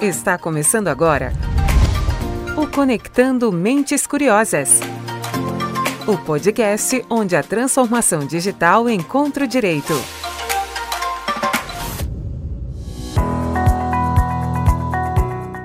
[0.00, 1.30] Está começando agora
[2.56, 4.80] o Conectando Mentes Curiosas.
[6.08, 9.92] O podcast onde a transformação digital encontra o direito.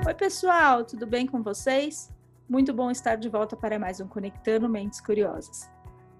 [0.06, 2.10] Oi, pessoal, tudo bem com vocês?
[2.46, 5.70] Muito bom estar de volta para mais um Conectando Mentes Curiosas.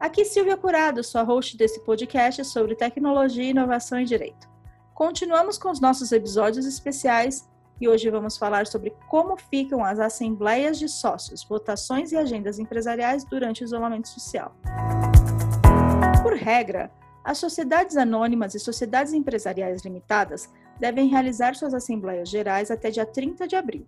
[0.00, 4.48] Aqui Silvia Curado, sua host desse podcast sobre tecnologia, inovação e direito.
[4.94, 7.46] Continuamos com os nossos episódios especiais
[7.80, 13.24] e hoje vamos falar sobre como ficam as assembleias de sócios, votações e agendas empresariais
[13.24, 14.54] durante o isolamento social.
[16.22, 16.90] Por regra,
[17.22, 23.48] as sociedades anônimas e sociedades empresariais limitadas devem realizar suas assembleias gerais até dia 30
[23.48, 23.86] de abril.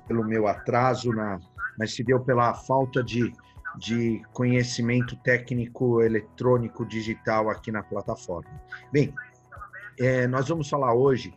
[0.07, 1.39] pelo meu atraso, na,
[1.77, 3.33] mas se deu pela falta de,
[3.77, 8.49] de conhecimento técnico eletrônico digital aqui na plataforma.
[8.91, 9.13] Bem,
[9.99, 11.33] é, nós vamos falar hoje,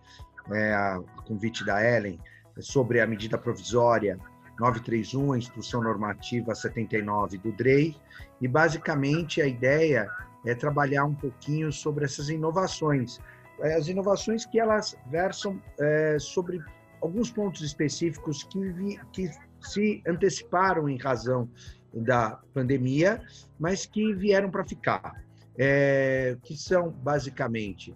[0.52, 2.20] é, a convite da Ellen,
[2.60, 4.18] sobre a medida provisória
[4.58, 7.96] 931, a instrução normativa 79 do DREI,
[8.40, 10.10] e basicamente a ideia
[10.44, 13.20] é trabalhar um pouquinho sobre essas inovações.
[13.60, 16.60] É, as inovações que elas versam é, sobre
[17.02, 19.30] alguns pontos específicos que, vi, que
[19.60, 21.50] se anteciparam em razão
[21.92, 23.22] da pandemia,
[23.58, 25.24] mas que vieram para ficar.
[25.58, 27.94] É, que são basicamente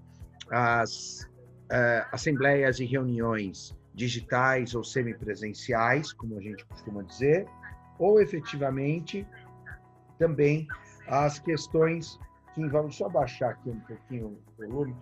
[0.50, 1.28] as
[1.70, 7.46] é, assembleias e reuniões digitais ou semipresenciais, como a gente costuma dizer,
[7.98, 9.26] ou efetivamente
[10.18, 10.66] também
[11.06, 12.18] as questões
[12.54, 14.96] que envolvem, só baixar aqui um pouquinho o volume,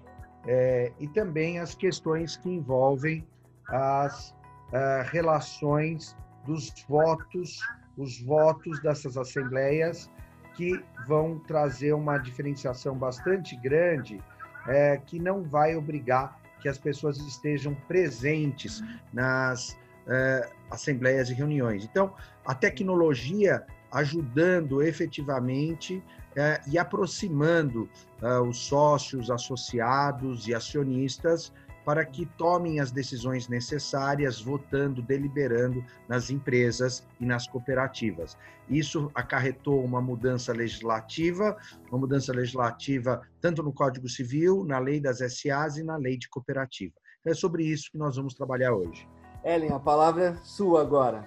[0.46, 3.26] é, e também as questões que envolvem
[3.68, 6.16] as uh, relações
[6.46, 7.58] dos votos,
[7.96, 10.10] os votos dessas assembleias
[10.54, 14.22] que vão trazer uma diferenciação bastante grande,
[14.66, 18.82] é, que não vai obrigar que as pessoas estejam presentes
[19.12, 19.70] nas
[20.06, 21.84] uh, assembleias e reuniões.
[21.84, 22.14] Então,
[22.44, 27.88] a tecnologia ajudando efetivamente uh, e aproximando
[28.22, 31.52] uh, os sócios, associados e acionistas
[31.88, 38.36] para que tomem as decisões necessárias, votando, deliberando nas empresas e nas cooperativas.
[38.68, 41.56] Isso acarretou uma mudança legislativa,
[41.90, 46.28] uma mudança legislativa tanto no Código Civil, na lei das SAs e na lei de
[46.28, 46.92] cooperativa.
[47.20, 49.08] Então, é sobre isso que nós vamos trabalhar hoje.
[49.42, 51.26] Ellen, a palavra é sua agora.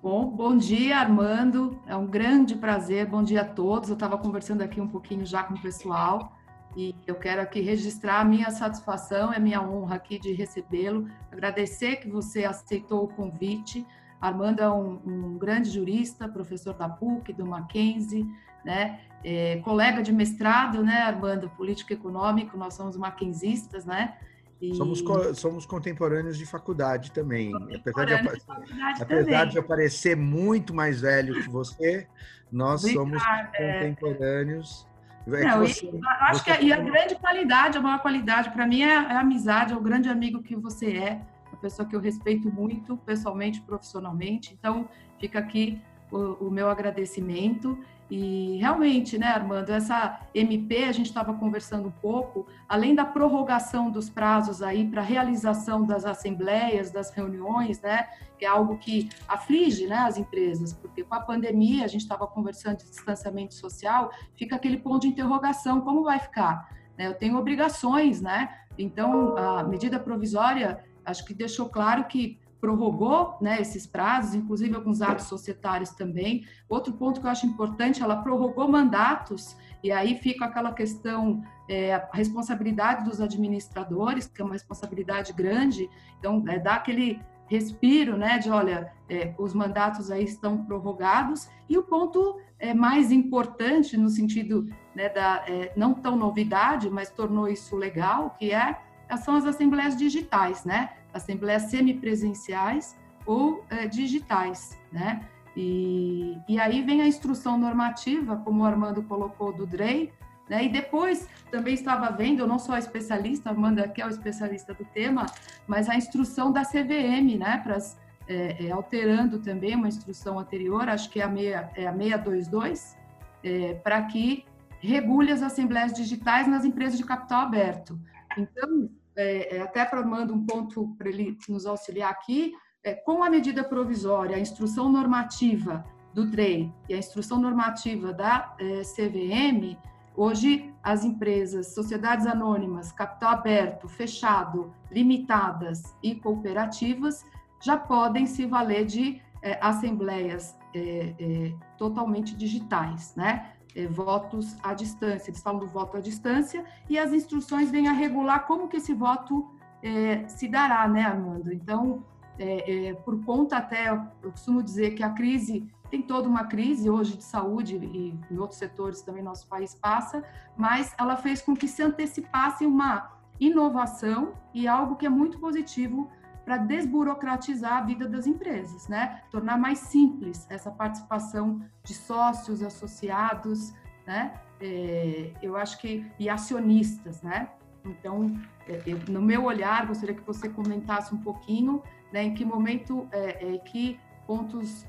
[0.00, 1.76] Bom, bom dia, Armando.
[1.88, 3.06] É um grande prazer.
[3.06, 3.88] Bom dia a todos.
[3.88, 6.32] Eu estava conversando aqui um pouquinho já com o pessoal
[6.76, 11.96] e eu quero aqui registrar a minha satisfação, é minha honra aqui de recebê-lo, agradecer
[11.96, 13.86] que você aceitou o convite.
[14.20, 18.26] Armando é um, um grande jurista, professor da PUC, do Mackenzie,
[18.64, 19.00] né?
[19.22, 24.16] É, colega de mestrado, né, Armando, político econômico, nós somos mackenzistas, né?
[24.60, 24.74] E...
[24.74, 25.02] Somos,
[25.34, 27.52] somos contemporâneos de faculdade também.
[27.54, 29.48] Apesar, de, de, apesar também.
[29.48, 32.06] de eu parecer muito mais velho que você,
[32.50, 33.22] nós Obrigada, somos
[33.56, 34.93] contemporâneos É
[35.26, 35.90] Não, você,
[36.20, 36.56] acho você...
[36.56, 39.80] que e a grande qualidade, a maior qualidade para mim é a amizade, é o
[39.80, 41.20] grande amigo que você é,
[41.52, 44.54] a pessoa que eu respeito muito pessoalmente, profissionalmente.
[44.58, 44.88] Então,
[45.18, 45.80] fica aqui
[46.14, 47.78] o, o meu agradecimento
[48.10, 53.90] e realmente, né, Armando, essa MP, a gente estava conversando um pouco, além da prorrogação
[53.90, 58.06] dos prazos aí para realização das assembleias, das reuniões, né,
[58.38, 62.26] que é algo que aflige, né, as empresas, porque com a pandemia, a gente estava
[62.26, 66.68] conversando de distanciamento social, fica aquele ponto de interrogação, como vai ficar?
[66.98, 73.36] Né, eu tenho obrigações, né, então a medida provisória, acho que deixou claro que prorrogou
[73.40, 76.46] né, esses prazos, inclusive alguns atos societários também.
[76.68, 81.94] Outro ponto que eu acho importante, ela prorrogou mandatos, e aí fica aquela questão, é,
[81.94, 88.38] a responsabilidade dos administradores, que é uma responsabilidade grande, então é, dá aquele respiro, né,
[88.38, 94.08] de olha, é, os mandatos aí estão prorrogados, e o ponto é, mais importante, no
[94.08, 98.78] sentido né, da, é, não tão novidade, mas tornou isso legal, que é,
[99.18, 105.26] são as assembleias digitais, né, assembleias semipresenciais ou é, digitais, né?
[105.56, 110.12] E, e aí vem a instrução normativa, como o Armando colocou, do DREI,
[110.48, 110.64] né?
[110.64, 114.74] E depois também estava vendo, eu não sou a especialista, Armando aqui é o especialista
[114.74, 115.26] do tema,
[115.66, 117.60] mas a instrução da CVM, né?
[117.62, 117.78] Para
[118.26, 122.96] é, é, alterando também uma instrução anterior, acho que é a, meia, é a 622,
[123.42, 124.44] é, para que
[124.80, 127.98] regule as assembleias digitais nas empresas de capital aberto.
[128.36, 132.52] Então, é, é, até formando um ponto para ele nos auxiliar aqui,
[132.82, 138.54] é, com a medida provisória, a instrução normativa do DREI e a instrução normativa da
[138.58, 139.76] é, CVM,
[140.16, 147.24] hoje as empresas, sociedades anônimas, capital aberto, fechado, limitadas e cooperativas
[147.60, 153.53] já podem se valer de é, assembleias é, totalmente digitais, né?
[153.74, 155.30] É, votos à distância.
[155.30, 158.94] Eles falam do voto à distância e as instruções vêm a regular como que esse
[158.94, 159.50] voto
[159.82, 161.52] é, se dará, né, Armando?
[161.52, 162.04] Então,
[162.38, 167.16] é, por conta até, eu costumo dizer que a crise, tem toda uma crise hoje
[167.16, 170.24] de saúde e em outros setores também nosso país passa,
[170.56, 176.10] mas ela fez com que se antecipasse uma inovação e algo que é muito positivo
[176.44, 179.22] para desburocratizar a vida das empresas, né?
[179.30, 183.72] Tornar mais simples essa participação de sócios, associados,
[184.06, 184.34] né?
[184.60, 187.48] É, eu acho que e acionistas, né?
[187.84, 188.26] Então,
[188.68, 191.82] é, eu, no meu olhar, gostaria que você comentasse um pouquinho,
[192.12, 192.22] né?
[192.24, 194.86] Em que momento, é, é que pontos,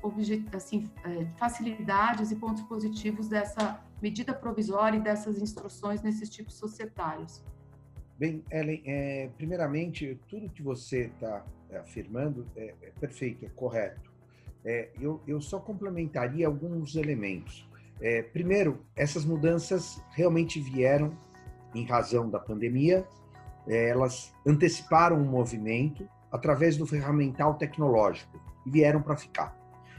[0.54, 7.42] assim, é, facilidades e pontos positivos dessa medida provisória e dessas instruções nesses tipos societários.
[8.18, 14.10] Bem, Ellen, é, primeiramente, tudo que você está é, afirmando é, é, perfeito, é correto.
[14.64, 17.68] É, eu, eu só complementaria alguns elementos.
[18.00, 21.16] É, primeiro, essas mudanças realmente vieram
[21.74, 23.06] em razão da pandemia,
[23.68, 29.54] é, elas anteciparam o movimento através do ferramental tecnológico e vieram para ficar.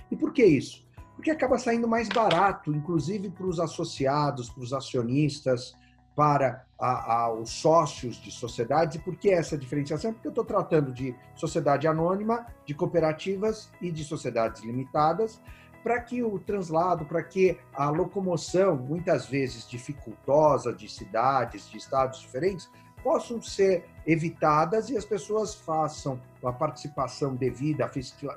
[0.09, 0.87] E por que isso?
[1.15, 5.75] Porque acaba saindo mais barato, inclusive para os associados, para os acionistas,
[6.15, 8.95] para a, a, os sócios de sociedades.
[8.95, 10.13] E por que essa diferenciação?
[10.13, 15.41] Porque eu estou tratando de sociedade anônima, de cooperativas e de sociedades limitadas,
[15.83, 22.19] para que o translado, para que a locomoção, muitas vezes dificultosa, de cidades, de estados
[22.19, 22.69] diferentes,
[23.03, 27.89] possam ser evitadas e as pessoas façam a participação devida, a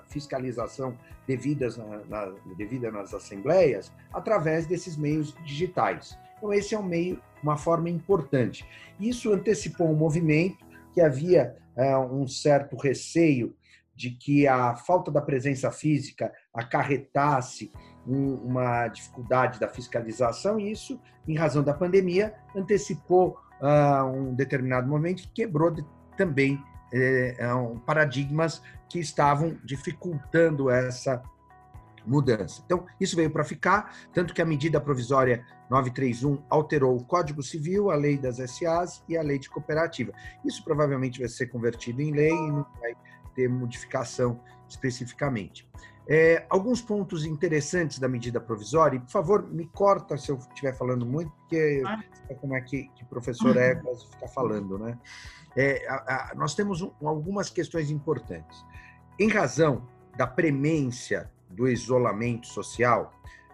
[0.07, 6.17] fiscalização devidas na, na, devida nas assembleias através desses meios digitais.
[6.37, 8.67] Então, esse é um meio, uma forma importante.
[8.99, 13.55] Isso antecipou um movimento que havia é, um certo receio
[13.95, 17.71] de que a falta da presença física acarretasse
[18.07, 24.89] um, uma dificuldade da fiscalização, e isso, em razão da pandemia, antecipou uh, um determinado
[24.89, 25.85] momento que quebrou de,
[26.17, 26.59] também
[26.93, 31.23] é, um, paradigmas que estavam dificultando essa
[32.11, 32.62] mudança.
[32.67, 37.90] Então, isso veio para ficar, tanto que a medida provisória 931 alterou o Código Civil,
[37.90, 40.12] a lei das SAs e a lei de cooperativa.
[40.45, 42.95] Isso provavelmente vai ser convertido em lei e não vai
[43.35, 45.69] ter modificação especificamente.
[46.09, 50.75] É, alguns pontos interessantes da medida provisória, e por favor, me corta se eu estiver
[50.76, 52.02] falando muito, porque ah.
[52.40, 54.99] como é que, que professor é quase ficar falando, né?
[55.57, 55.95] É, a,
[56.33, 58.64] a, nós temos um, algumas questões importantes.
[59.21, 59.87] Em razão
[60.17, 63.12] da premência do isolamento social,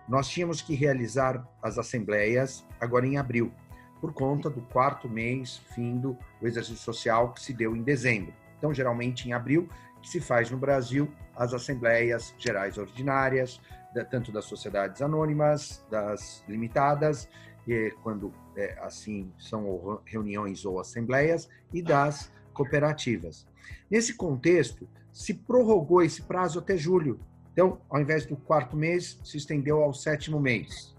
[0.08, 3.52] nós tínhamos que realizar as assembleias agora em abril,
[4.00, 8.32] por conta do quarto mês, fim do exercício social que se deu em dezembro.
[8.58, 9.68] Então, geralmente em abril,
[10.00, 13.60] que se faz no Brasil as assembleias gerais ordinárias,
[14.10, 17.28] tanto das sociedades anônimas, das limitadas
[18.02, 23.46] quando é, assim são reuniões ou assembleias, e das cooperativas.
[23.90, 27.18] Nesse contexto, se prorrogou esse prazo até julho.
[27.56, 30.94] Então, ao invés do quarto mês, se estendeu ao sétimo mês.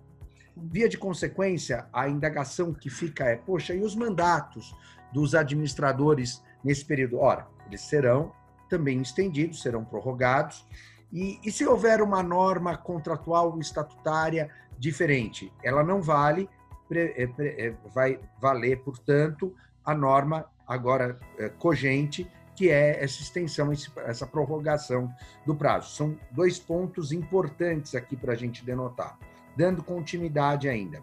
[0.55, 4.75] Via de consequência, a indagação que fica é: poxa, e os mandatos
[5.13, 7.19] dos administradores nesse período?
[7.19, 8.31] Ora, eles serão
[8.67, 10.65] também estendidos, serão prorrogados.
[11.13, 14.49] E, e se houver uma norma contratual estatutária
[14.79, 16.49] diferente, ela não vale,
[16.91, 24.25] é, é, vai valer, portanto, a norma agora é, cogente, que é essa extensão, essa
[24.25, 25.13] prorrogação
[25.45, 25.91] do prazo.
[25.91, 29.15] São dois pontos importantes aqui para a gente denotar,
[29.55, 30.99] dando continuidade ainda.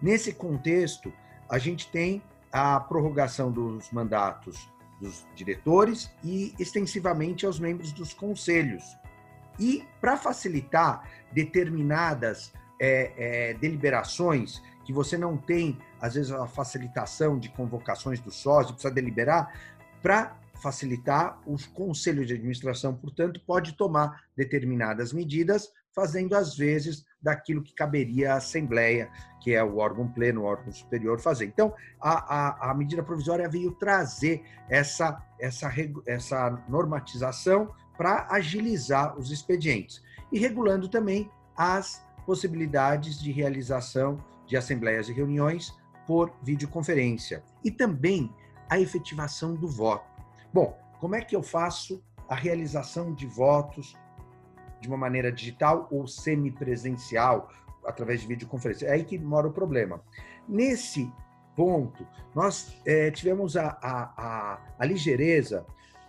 [0.00, 1.12] Nesse contexto,
[1.46, 4.66] a gente tem a prorrogação dos mandatos
[4.98, 8.96] dos diretores e extensivamente aos membros dos conselhos.
[9.58, 13.12] E para facilitar determinadas é,
[13.50, 18.92] é, deliberações que você não tem, às vezes, a facilitação de convocações do sócio, precisa
[18.92, 19.52] deliberar,
[20.02, 27.62] para facilitar, o conselho de administração, portanto, pode tomar determinadas medidas, fazendo às vezes daquilo
[27.62, 29.10] que caberia à Assembleia,
[29.42, 31.46] que é o órgão pleno, o órgão superior, fazer.
[31.46, 35.72] Então, a, a, a medida provisória veio trazer essa, essa,
[36.06, 40.02] essa normatização para agilizar os expedientes
[40.32, 45.74] e regulando também as possibilidades de realização de assembleias e reuniões
[46.06, 48.32] por videoconferência e também
[48.70, 50.08] a efetivação do voto.
[50.52, 53.96] Bom, como é que eu faço a realização de votos
[54.80, 57.50] de uma maneira digital ou semipresencial,
[57.84, 58.86] através de videoconferência?
[58.86, 60.00] É aí que mora o problema.
[60.48, 61.12] Nesse
[61.56, 65.66] ponto, nós é, tivemos a, a, a, a ligeireza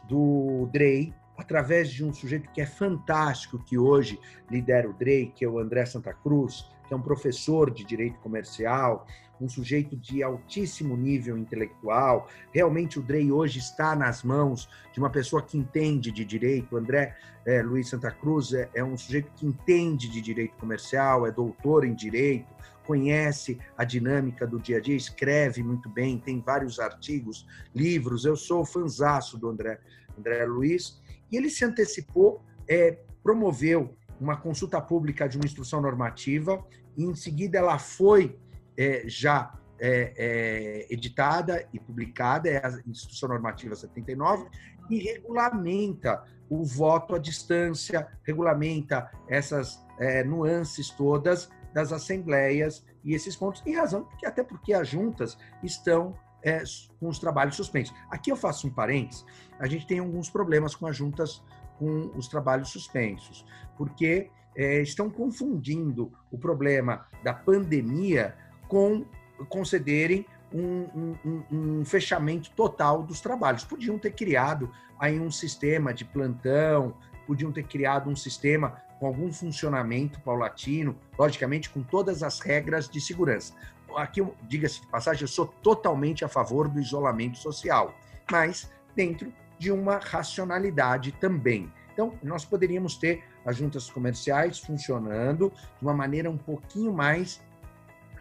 [0.07, 5.43] do DREI, através de um sujeito que é fantástico, que hoje lidera o DREI, que
[5.43, 9.07] é o André Santa Cruz, que é um professor de direito comercial,
[9.39, 12.27] um sujeito de altíssimo nível intelectual.
[12.51, 16.75] Realmente o Drey hoje está nas mãos de uma pessoa que entende de direito.
[16.75, 21.25] O André é, Luiz Santa Cruz é, é um sujeito que entende de direito comercial,
[21.25, 22.53] é doutor em direito,
[22.85, 28.25] conhece a dinâmica do dia a dia, escreve muito bem, tem vários artigos, livros.
[28.25, 29.79] Eu sou fanzaço do André,
[30.19, 31.01] André Luiz.
[31.31, 36.63] E ele se antecipou, é, promoveu uma consulta pública de uma instrução normativa,
[36.95, 38.37] e em seguida ela foi
[38.77, 44.47] é, já é, é, editada e publicada, é a Instrução Normativa 79,
[44.89, 53.35] e regulamenta o voto à distância, regulamenta essas é, nuances todas das assembleias e esses
[53.35, 56.13] pontos, em razão, porque, até porque as juntas estão
[56.43, 56.61] é,
[56.99, 57.95] com os trabalhos suspensos.
[58.09, 59.25] Aqui eu faço um parênteses,
[59.57, 61.41] a gente tem alguns problemas com as juntas
[61.79, 63.43] com os trabalhos suspensos,
[63.81, 68.35] porque é, estão confundindo o problema da pandemia
[68.67, 69.03] com
[69.49, 70.23] concederem
[70.53, 73.63] um, um, um, fechamento total dos trabalhos.
[73.63, 76.93] Podiam ter criado aí um sistema de plantão,
[77.25, 83.01] podiam ter criado um sistema com algum funcionamento paulatino, logicamente com todas as regras de
[83.01, 83.55] segurança.
[83.95, 87.95] Aqui, diga-se de passagem, eu sou totalmente a favor do isolamento social,
[88.29, 91.73] mas dentro de uma racionalidade também.
[91.93, 97.41] Então, nós poderíamos ter as juntas comerciais funcionando de uma maneira um pouquinho mais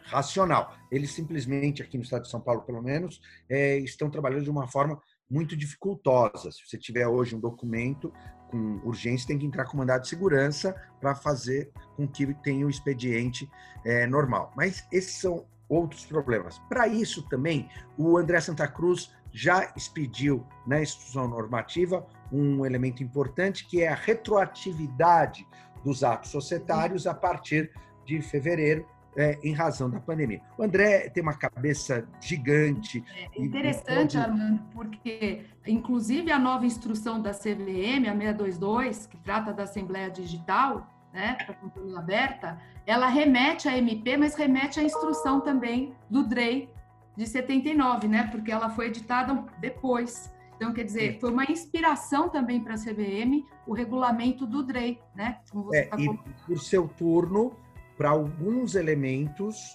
[0.04, 0.74] racional.
[0.90, 4.66] Eles simplesmente, aqui no estado de São Paulo, pelo menos, é, estão trabalhando de uma
[4.66, 5.00] forma
[5.30, 6.50] muito dificultosa.
[6.50, 8.12] Se você tiver hoje um documento
[8.50, 12.70] com urgência, tem que entrar com mandado de segurança para fazer com que tenha o
[12.70, 13.48] expediente
[13.84, 14.52] é, normal.
[14.56, 16.58] Mas esses são outros problemas.
[16.68, 23.66] Para isso também, o André Santa Cruz já expediu na instrução normativa um elemento importante
[23.66, 25.46] que é a retroatividade
[25.84, 27.70] dos atos societários a partir
[28.04, 30.40] de fevereiro, é, em razão da pandemia.
[30.56, 33.04] O André tem uma cabeça gigante.
[33.34, 34.18] É interessante, pode...
[34.18, 40.88] Armando, porque, inclusive, a nova instrução da CVM, a 622, que trata da Assembleia Digital,
[41.12, 46.70] né, para controle aberta, ela remete à MP, mas remete à instrução também do DREI
[47.16, 50.32] de 79, né, porque ela foi editada depois.
[50.60, 55.38] Então, quer dizer, foi uma inspiração também para a CVM o regulamento do DREI, né?
[55.72, 56.06] É, tá e
[56.46, 57.56] por seu turno,
[57.96, 59.74] para alguns elementos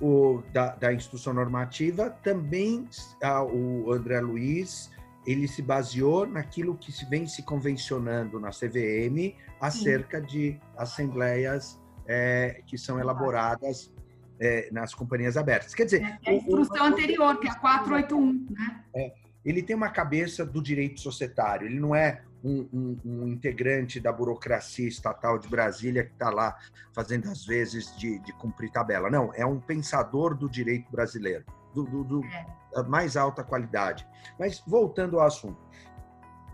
[0.00, 2.88] o, da, da instrução normativa, também
[3.22, 4.90] a, o André Luiz
[5.26, 10.26] ele se baseou naquilo que se vem se convencionando na CVM acerca Sim.
[10.26, 13.92] de assembleias é, que são elaboradas
[14.40, 15.74] é, nas companhias abertas.
[15.74, 18.84] Quer dizer, é a instrução o, o, anterior, que é a 481, né?
[18.96, 24.00] É, ele tem uma cabeça do direito societário, ele não é um, um, um integrante
[24.00, 26.56] da burocracia estatal de Brasília que está lá
[26.92, 29.08] fazendo as vezes de, de, cumprir tabela.
[29.08, 31.44] Não, é um pensador do direito brasileiro,
[31.74, 32.82] do, do, do é.
[32.88, 34.06] mais alta qualidade.
[34.38, 35.60] Mas voltando ao assunto,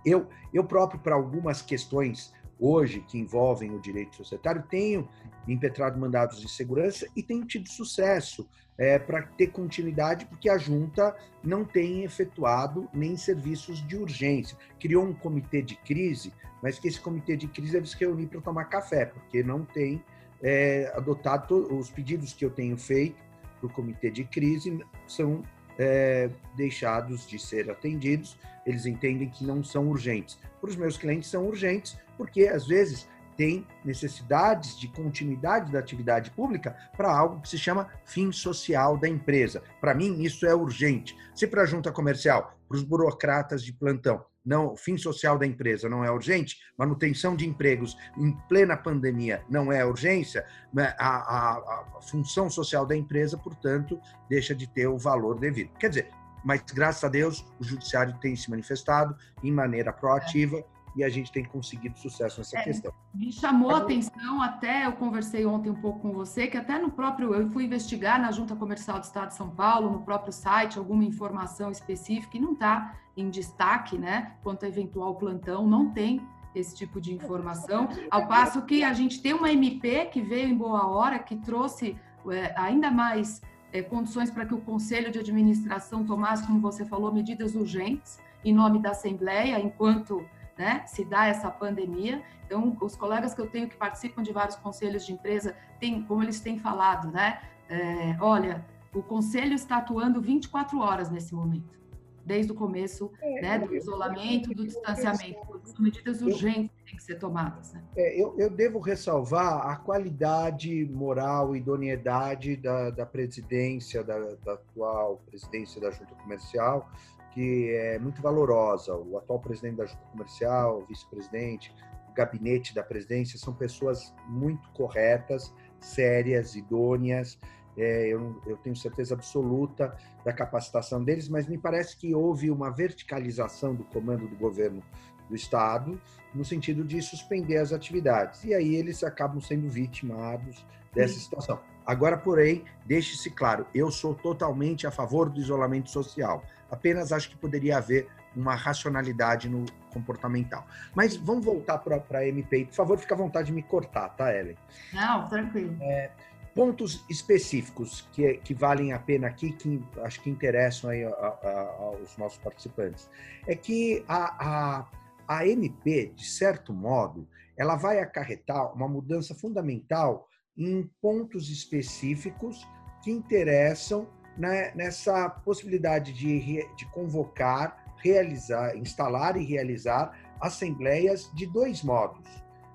[0.04, 5.08] eu, eu próprio, para algumas questões hoje que envolvem o direito societário, tenho
[5.46, 11.14] impetrado mandados de segurança e tenho tido sucesso é, para ter continuidade, porque a junta
[11.42, 14.56] não tem efetuado nem serviços de urgência.
[14.78, 16.32] Criou um comitê de crise,
[16.62, 20.02] mas que esse comitê de crise deve se reunir para tomar café, porque não tem
[20.40, 23.16] é, adotado os pedidos que eu tenho feito
[23.58, 25.42] para o comitê de crise são
[25.78, 28.38] é, deixados de ser atendidos.
[28.64, 30.38] Eles entendem que não são urgentes.
[30.60, 33.08] Para os meus clientes são urgentes, porque às vezes
[33.38, 39.08] tem necessidades de continuidade da atividade pública para algo que se chama fim social da
[39.08, 39.62] empresa.
[39.80, 41.16] Para mim, isso é urgente.
[41.36, 45.88] Se para a junta comercial, para os burocratas de plantão, não, fim social da empresa
[45.88, 51.86] não é urgente, manutenção de empregos em plena pandemia não é urgência, né, a, a,
[51.98, 55.70] a função social da empresa, portanto, deixa de ter o valor devido.
[55.78, 56.10] Quer dizer,
[56.44, 59.14] mas graças a Deus o judiciário tem se manifestado
[59.44, 60.64] em maneira proativa
[60.98, 62.92] e a gente tem conseguido sucesso nessa é, questão.
[63.14, 66.90] Me chamou a atenção, até eu conversei ontem um pouco com você, que até no
[66.90, 70.76] próprio, eu fui investigar na Junta Comercial do Estado de São Paulo, no próprio site,
[70.76, 76.20] alguma informação específica, e não está em destaque, né, quanto a eventual plantão, não tem
[76.52, 80.56] esse tipo de informação, ao passo que a gente tem uma MP que veio em
[80.56, 81.96] boa hora, que trouxe
[82.28, 83.40] é, ainda mais
[83.72, 88.52] é, condições para que o Conselho de Administração tomasse, como você falou, medidas urgentes em
[88.52, 90.26] nome da Assembleia, enquanto
[90.58, 92.22] né, se dá essa pandemia.
[92.44, 96.22] Então, os colegas que eu tenho que participam de vários conselhos de empresa, tem, como
[96.22, 101.78] eles têm falado, né, é, olha, o conselho está atuando 24 horas nesse momento,
[102.24, 105.60] desde o começo é, né, do isolamento, do distanciamento.
[105.64, 107.74] São medidas urgentes que têm que ser tomadas.
[107.74, 107.82] Né?
[107.96, 114.54] É, eu, eu, devo ressalvar a qualidade moral e idoneidade da, da presidência, da, da
[114.54, 116.90] atual presidência da Junta Comercial,
[117.32, 118.94] que é muito valorosa.
[118.94, 121.74] O atual presidente da Junta Comercial, vice-presidente,
[122.08, 127.38] o gabinete da presidência são pessoas muito corretas, sérias, idôneas.
[127.76, 132.70] É, eu, eu, tenho certeza absoluta da capacitação deles, mas me parece que houve uma
[132.70, 134.82] verticalização do comando do governo
[135.28, 136.00] do Estado,
[136.34, 138.42] no sentido de suspender as atividades.
[138.44, 141.20] E aí eles acabam sendo vitimados dessa Sim.
[141.20, 141.60] situação.
[141.88, 146.44] Agora, porém, deixe-se claro, eu sou totalmente a favor do isolamento social.
[146.70, 150.66] Apenas acho que poderia haver uma racionalidade no comportamental.
[150.94, 152.66] Mas vamos voltar para a MP.
[152.66, 154.58] Por favor, fique à vontade de me cortar, tá, Ellen?
[154.92, 155.78] Não, tranquilo.
[155.80, 156.10] É,
[156.54, 161.76] pontos específicos que, que valem a pena aqui, que acho que interessam aí a, a,
[161.78, 163.08] aos nossos participantes,
[163.46, 164.86] é que a, a,
[165.26, 172.66] a MP, de certo modo, ela vai acarretar uma mudança fundamental em pontos específicos
[173.02, 181.82] que interessam né, nessa possibilidade de, de convocar, realizar, instalar e realizar assembleias de dois
[181.82, 182.26] modos.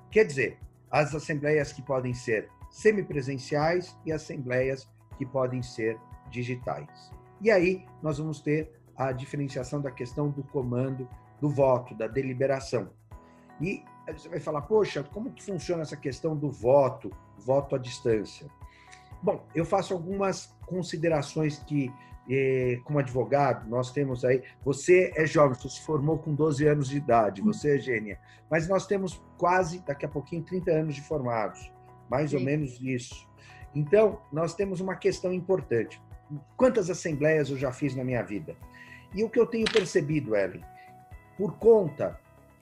[0.09, 5.97] Quer dizer, as assembleias que podem ser semipresenciais e assembleias que podem ser
[6.29, 7.11] digitais.
[7.41, 11.07] E aí nós vamos ter a diferenciação da questão do comando
[11.41, 12.89] do voto, da deliberação.
[13.61, 17.11] E você vai falar, poxa, como que funciona essa questão do voto,
[17.43, 18.47] voto à distância?
[19.21, 21.91] Bom, eu faço algumas considerações que,
[22.29, 24.43] eh, como advogado, nós temos aí.
[24.65, 27.47] Você é jovem, você se formou com 12 anos de idade, uhum.
[27.47, 31.71] você é gênia, mas nós temos quase, daqui a pouquinho, 30 anos de formados,
[32.09, 32.37] mais Sim.
[32.37, 33.27] ou menos isso.
[33.73, 36.01] Então, nós temos uma questão importante.
[36.57, 38.55] Quantas assembleias eu já fiz na minha vida?
[39.13, 40.63] E o que eu tenho percebido, Ellen,
[41.37, 42.19] por conta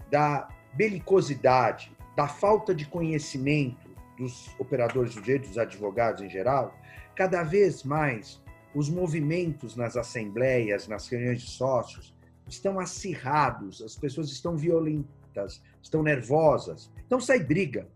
[0.09, 3.80] da belicosidade, da falta de conhecimento,
[4.21, 6.77] dos operadores do direito, dos advogados em geral,
[7.15, 8.41] cada vez mais
[8.73, 12.15] os movimentos nas assembleias, nas reuniões de sócios,
[12.47, 16.91] estão acirrados, as pessoas estão violentas, estão nervosas.
[17.05, 17.87] Então sai briga.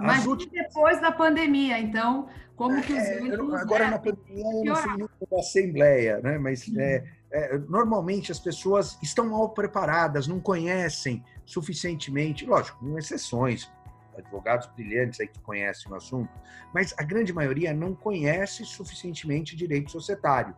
[0.00, 0.52] Mas últimas...
[0.52, 3.20] depois da pandemia, então, como que os é,
[3.60, 6.38] Agora na pandemia eu não fui numa assembleia, né?
[6.38, 13.70] Mas é, é, normalmente as pessoas estão mal preparadas, não conhecem suficientemente, lógico, com exceções,
[14.16, 16.30] advogados brilhantes aí que conhecem o assunto,
[16.74, 20.54] mas a grande maioria não conhece suficientemente direito societário.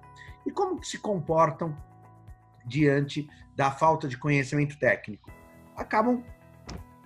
[0.47, 1.77] E como se comportam
[2.65, 5.31] diante da falta de conhecimento técnico?
[5.77, 6.23] Acabam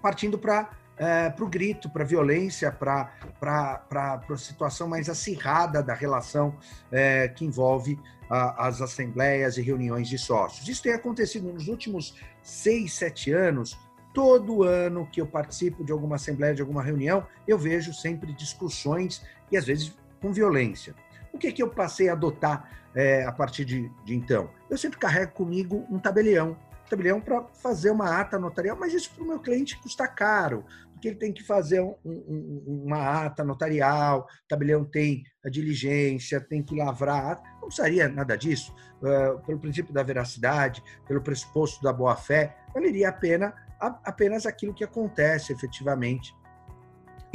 [0.00, 5.92] partindo para é, para o grito, para a violência, para a situação mais acirrada da
[5.92, 6.56] relação
[6.90, 10.66] é, que envolve a, as assembleias e reuniões de sócios.
[10.66, 13.78] Isso tem acontecido nos últimos seis, sete anos.
[14.16, 19.22] Todo ano que eu participo de alguma assembleia, de alguma reunião, eu vejo sempre discussões
[19.52, 20.94] e às vezes com violência.
[21.34, 24.48] O que, é que eu passei a adotar é, a partir de, de então?
[24.70, 26.56] Eu sempre carrego comigo um tabelião
[26.88, 31.08] tabelião para fazer uma ata notarial, mas isso para o meu cliente custa caro, porque
[31.08, 36.62] ele tem que fazer um, um, uma ata notarial, o tabelião tem a diligência, tem
[36.62, 42.56] que lavrar, não precisaria nada disso, uh, pelo princípio da veracidade, pelo pressuposto da boa-fé,
[42.72, 46.34] valeria a pena apenas aquilo que acontece efetivamente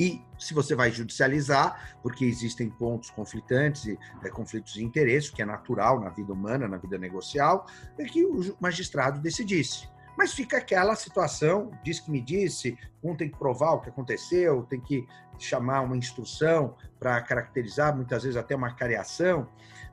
[0.02, 5.42] e se você vai judicializar, porque existem pontos conflitantes e é, conflitos de interesse, que
[5.42, 7.68] é natural na vida humana, na vida negocial,
[8.00, 9.88] é que o magistrado decidisse.
[10.18, 14.64] Mas fica aquela situação, diz que me disse, um tem que provar o que aconteceu,
[14.64, 15.06] tem que
[15.38, 19.48] chamar uma instrução para caracterizar, muitas vezes até uma cariação.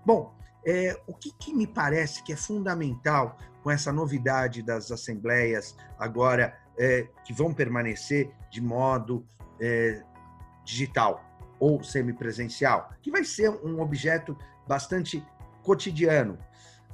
[0.04, 0.34] Bom,
[0.66, 6.58] é, o que, que, me parece que é fundamental com essa novidade das assembleias agora
[6.78, 9.28] é, que vão permanecer de modo
[9.60, 10.02] é,
[10.64, 11.22] digital
[11.60, 14.34] ou semipresencial, que vai ser um objeto
[14.66, 15.22] bastante
[15.62, 16.38] cotidiano,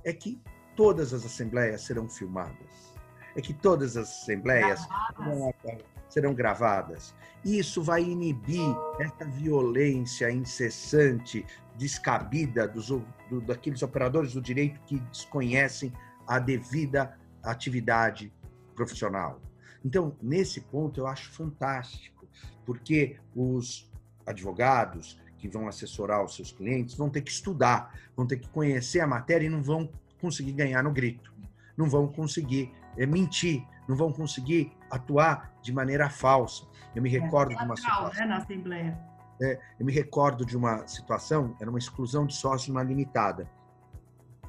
[0.03, 0.43] é que
[0.75, 2.93] todas as assembleias serão filmadas,
[3.37, 4.85] é que todas as assembleias
[5.17, 5.85] gravadas.
[6.09, 7.15] serão gravadas.
[7.45, 15.93] Isso vai inibir essa violência incessante, descabida dos, do, daqueles operadores do direito que desconhecem
[16.27, 18.33] a devida atividade
[18.75, 19.41] profissional.
[19.85, 22.27] Então, nesse ponto, eu acho fantástico,
[22.65, 23.91] porque os
[24.27, 29.01] advogados que vão assessorar os seus clientes vão ter que estudar, vão ter que conhecer
[29.01, 31.31] a matéria e não vão conseguir ganhar no grito,
[31.77, 36.65] não vão conseguir é, mentir, não vão conseguir atuar de maneira falsa.
[36.95, 38.21] Eu me é, recordo é, de uma situação.
[38.21, 38.99] Né, na Assembleia.
[39.43, 43.51] É, eu me recordo de uma situação, era uma exclusão de sócio numa limitada.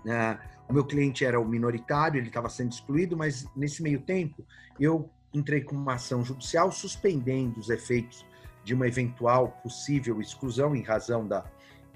[0.07, 4.45] É, o meu cliente era o minoritário, ele estava sendo excluído, mas nesse meio tempo
[4.79, 8.25] eu entrei com uma ação judicial suspendendo os efeitos
[8.63, 11.45] de uma eventual possível exclusão em razão da,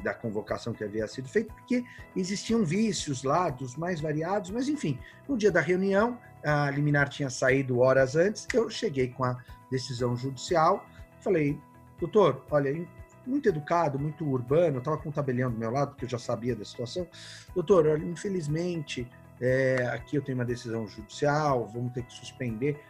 [0.04, 1.84] da convocação que havia sido feita, porque
[2.16, 7.30] existiam vícios lá dos mais variados, mas enfim, no dia da reunião, a liminar tinha
[7.30, 9.38] saído horas antes, eu cheguei com a
[9.72, 10.86] decisão judicial,
[11.22, 11.60] falei,
[12.00, 12.88] doutor, olha,
[13.30, 16.56] muito educado, muito urbano, estava com o tabelião do meu lado, porque eu já sabia
[16.56, 17.08] da situação,
[17.54, 19.08] doutor, infelizmente,
[19.40, 22.82] é, aqui eu tenho uma decisão judicial, vamos ter que suspender,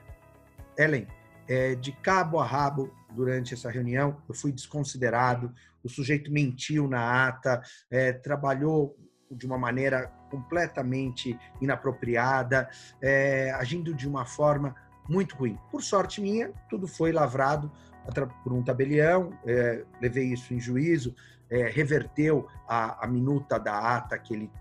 [0.77, 1.07] Ellen,
[1.47, 7.27] é, de cabo a rabo durante essa reunião, eu fui desconsiderado, o sujeito mentiu na
[7.27, 8.95] ata, é, trabalhou
[9.31, 12.69] de uma maneira completamente inapropriada,
[13.01, 14.75] é, agindo de uma forma
[15.07, 15.57] muito ruim.
[15.71, 17.71] Por sorte minha, tudo foi lavrado
[18.43, 21.15] por um tabelião, é, levei isso em juízo,
[21.49, 24.51] é, reverteu a, a, minuta da ata que ele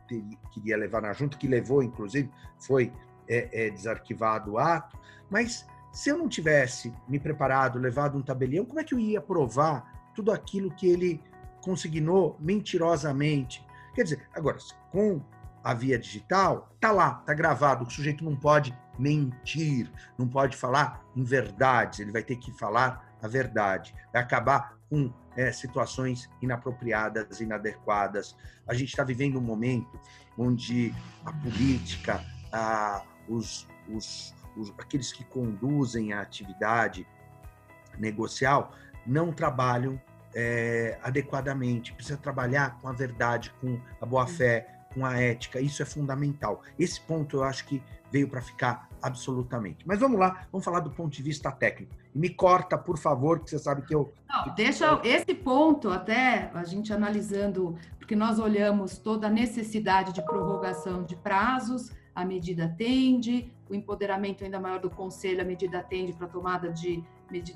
[0.51, 2.92] queria levar na junta, que levou, inclusive, foi
[3.29, 4.98] é, é, desarquivado o ato,
[5.31, 9.20] mas se eu não tivesse me preparado, levado um tabelião, como é que eu ia
[9.20, 11.20] provar tudo aquilo que ele
[11.62, 13.64] consignou mentirosamente?
[13.94, 14.59] Quer dizer, agora,
[14.90, 15.20] com
[15.62, 21.05] a via digital, tá lá, tá gravado, o sujeito não pode mentir, não pode falar
[21.14, 28.37] em verdades, ele vai ter que falar a verdade, acabar com é, situações inapropriadas, inadequadas.
[28.66, 29.98] A gente está vivendo um momento
[30.37, 37.07] onde a política, a, os, os, os, aqueles que conduzem a atividade
[37.98, 38.72] negocial
[39.07, 40.00] não trabalham
[40.35, 41.92] é, adequadamente.
[41.92, 45.61] Precisa trabalhar com a verdade, com a boa-fé, com a ética.
[45.61, 46.62] Isso é fundamental.
[46.78, 49.87] Esse ponto eu acho que veio para ficar absolutamente.
[49.87, 51.95] Mas vamos lá, vamos falar do ponto de vista técnico.
[52.15, 54.13] Me corta, por favor, que você sabe que eu.
[54.29, 60.23] Não, deixa esse ponto até a gente analisando, porque nós olhamos toda a necessidade de
[60.23, 66.13] prorrogação de prazos, a medida atende, o empoderamento ainda maior do conselho, a medida atende
[66.13, 67.05] para tomada de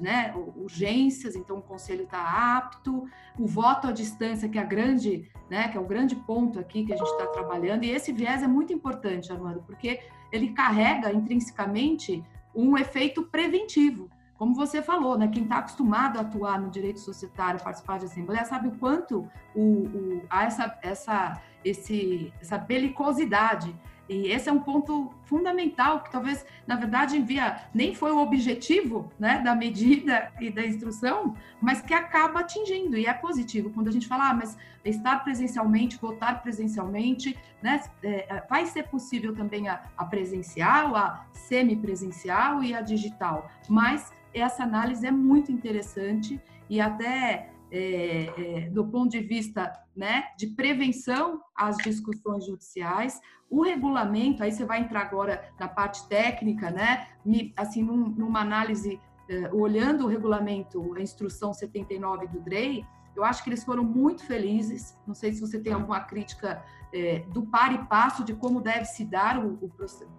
[0.00, 3.04] né, urgências, então o conselho está apto,
[3.38, 6.84] o voto à distância, que é a grande, né, que é o grande ponto aqui
[6.84, 11.12] que a gente está trabalhando, e esse viés é muito importante, Armando, porque ele carrega
[11.12, 12.22] intrinsecamente
[12.54, 14.08] um efeito preventivo.
[14.36, 18.44] Como você falou, né, quem está acostumado a atuar no direito societário, participar de assembleia,
[18.44, 23.74] sabe o quanto o, o, há essa, essa, esse, essa belicosidade
[24.12, 29.10] e esse é um ponto fundamental, que talvez, na verdade, envia, nem foi o objetivo
[29.18, 33.70] né, da medida e da instrução, mas que acaba atingindo, e é positivo.
[33.70, 38.84] Quando a gente fala, ah, mas estar presencialmente, votar presencialmente, né, é, é vai ser
[38.84, 45.52] possível também a, a presencial, a semipresencial e a digital, mas essa análise é muito
[45.52, 53.18] interessante e até é, é, do ponto de vista né, de prevenção às discussões judiciais.
[53.48, 57.08] O regulamento, aí você vai entrar agora na parte técnica, né,
[57.56, 63.42] assim, num, numa análise, é, olhando o regulamento, a instrução 79 do DREI, eu acho
[63.42, 64.96] que eles foram muito felizes.
[65.06, 68.84] Não sei se você tem alguma crítica é, do par e passo de como deve
[68.84, 69.72] se dar o, o,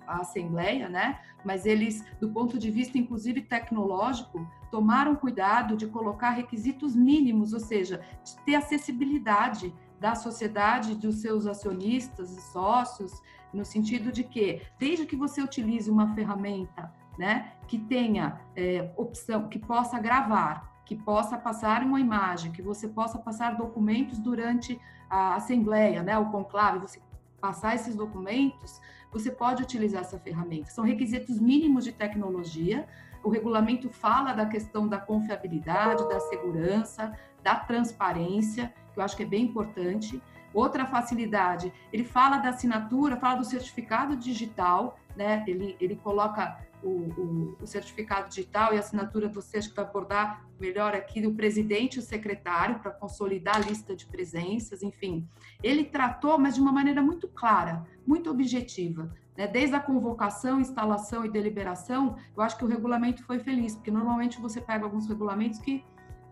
[0.07, 1.19] a assembleia, né?
[1.45, 7.59] Mas eles, do ponto de vista, inclusive tecnológico, tomaram cuidado de colocar requisitos mínimos, ou
[7.59, 13.21] seja, de ter acessibilidade da sociedade, dos seus acionistas e sócios,
[13.53, 19.47] no sentido de que, desde que você utilize uma ferramenta, né, que tenha é, opção,
[19.47, 25.35] que possa gravar, que possa passar uma imagem, que você possa passar documentos durante a
[25.35, 26.99] assembleia, né, o conclave, você
[27.39, 30.71] passar esses documentos, você pode utilizar essa ferramenta.
[30.71, 32.87] São requisitos mínimos de tecnologia.
[33.21, 39.23] O regulamento fala da questão da confiabilidade, da segurança, da transparência, que eu acho que
[39.23, 40.21] é bem importante.
[40.53, 45.43] Outra facilidade, ele fala da assinatura, fala do certificado digital, né?
[45.47, 50.45] Ele, ele coloca o, o, o, certificado digital e a assinatura do que vai abordar
[50.59, 55.27] melhor aqui do presidente e o secretário para consolidar a lista de presenças, enfim.
[55.61, 59.13] Ele tratou, mas de uma maneira muito clara, muito objetiva.
[59.37, 59.47] Né?
[59.47, 64.39] Desde a convocação, instalação e deliberação, eu acho que o regulamento foi feliz, porque normalmente
[64.39, 65.83] você pega alguns regulamentos que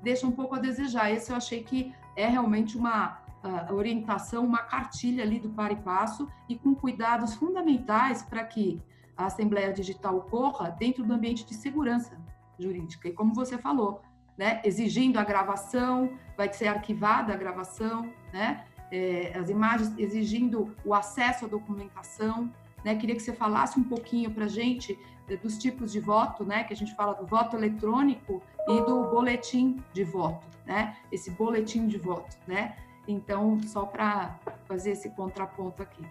[0.03, 1.11] deixam um pouco a desejar.
[1.11, 5.75] Esse eu achei que é realmente uma uh, orientação, uma cartilha ali do par e
[5.77, 8.81] passo e com cuidados fundamentais para que
[9.23, 12.17] a Assembleia Digital ocorra dentro do ambiente de segurança
[12.57, 13.07] jurídica.
[13.07, 14.01] E como você falou,
[14.37, 20.93] né, exigindo a gravação, vai ser arquivada a gravação, né, é, as imagens exigindo o
[20.93, 22.51] acesso à documentação.
[22.83, 26.43] Né, queria que você falasse um pouquinho para a gente é, dos tipos de voto,
[26.43, 31.31] né, que a gente fala do voto eletrônico e do boletim de voto, né, esse
[31.31, 32.75] boletim de voto, né.
[33.07, 36.03] Então, só para fazer esse contraponto aqui.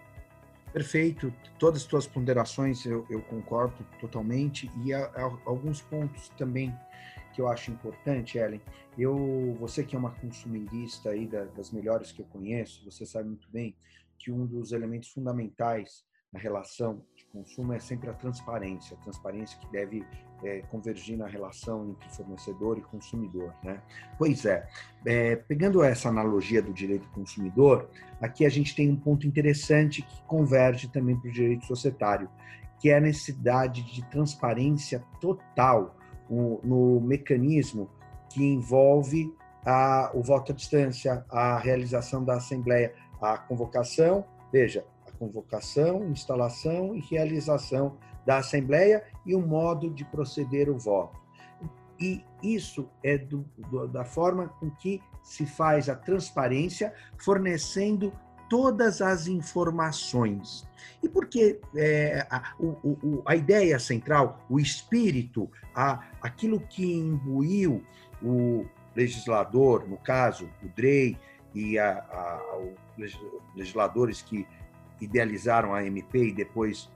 [0.73, 6.73] Perfeito, todas as tuas ponderações eu, eu concordo totalmente e há, há alguns pontos também
[7.35, 8.61] que eu acho importante, Ellen.
[8.97, 13.51] Eu, você que é uma consumidista aí das melhores que eu conheço, você sabe muito
[13.51, 13.77] bem
[14.17, 19.71] que um dos elementos fundamentais na relação consumo é sempre a transparência, a transparência que
[19.71, 20.05] deve
[20.43, 23.81] é, convergir na relação entre fornecedor e consumidor, né?
[24.19, 24.69] Pois é,
[25.05, 27.89] é, pegando essa analogia do direito consumidor,
[28.21, 32.29] aqui a gente tem um ponto interessante que converge também para o direito societário,
[32.79, 35.97] que é a necessidade de transparência total
[36.29, 37.91] no, no mecanismo
[38.31, 44.85] que envolve a, o voto à distância, a realização da assembleia, a convocação, veja,
[45.21, 51.21] convocação, instalação e realização da Assembleia e o modo de proceder o voto.
[52.01, 58.11] E isso é do, do, da forma com que se faz a transparência, fornecendo
[58.49, 60.67] todas as informações.
[61.03, 67.85] E porque é, a, o, o, a ideia central, o espírito, a, aquilo que imbuiu
[68.23, 68.65] o
[68.97, 71.19] legislador, no caso, o DREI,
[71.55, 72.59] e a, a,
[72.99, 73.21] os
[73.57, 74.47] legisladores que
[75.01, 76.91] idealizaram a MP e depois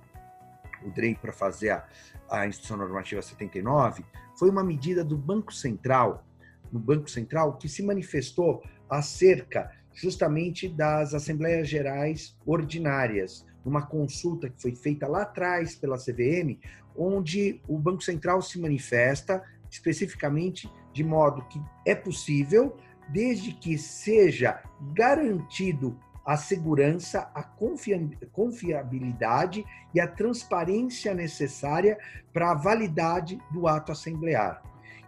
[0.85, 1.87] o DREI para fazer a,
[2.31, 4.05] a Instituição Normativa 79,
[4.37, 6.25] foi uma medida do Banco Central,
[6.71, 14.61] no Banco Central, que se manifestou acerca justamente das Assembleias Gerais Ordinárias, numa consulta que
[14.61, 16.59] foi feita lá atrás pela CVM,
[16.97, 22.77] onde o Banco Central se manifesta especificamente de modo que é possível,
[23.09, 24.63] desde que seja
[24.95, 31.99] garantido a segurança, a confiabilidade e a transparência necessária
[32.33, 34.63] para a validade do ato assemblear.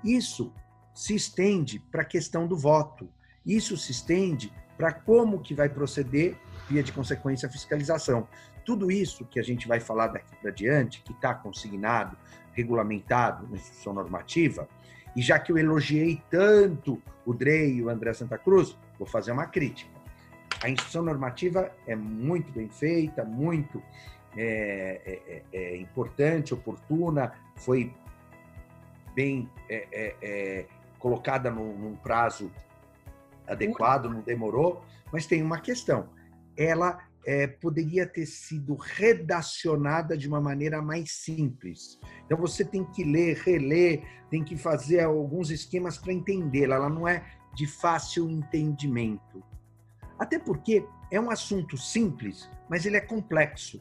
[0.05, 0.53] Isso
[0.95, 3.09] se estende para a questão do voto.
[3.45, 6.37] Isso se estende para como que vai proceder,
[6.69, 8.29] via de consequência, a fiscalização.
[8.65, 12.15] Tudo isso que a gente vai falar daqui para diante, que está consignado,
[12.53, 14.69] regulamentado na instituição normativa,
[15.15, 19.33] e já que eu elogiei tanto o Drey e o André Santa Cruz, vou fazer
[19.33, 19.96] uma crítica
[20.63, 23.83] a instituição normativa é muito bem feita, muito
[24.37, 27.93] é, é, é, é importante, oportuna, foi
[29.15, 30.67] bem é, é,
[30.99, 32.51] colocada num, num, prazo
[33.47, 36.09] adequado, não demorou, mas tem uma questão.
[36.57, 36.99] Ela
[37.61, 41.99] poderia ter sido redacionada de uma maneira mais simples.
[42.25, 46.77] Então você tem que ler, reler, tem que fazer alguns esquemas para entendê-la.
[46.77, 49.43] Ela não é de fácil entendimento.
[50.19, 53.81] Até porque é um assunto simples, mas ele é complexo.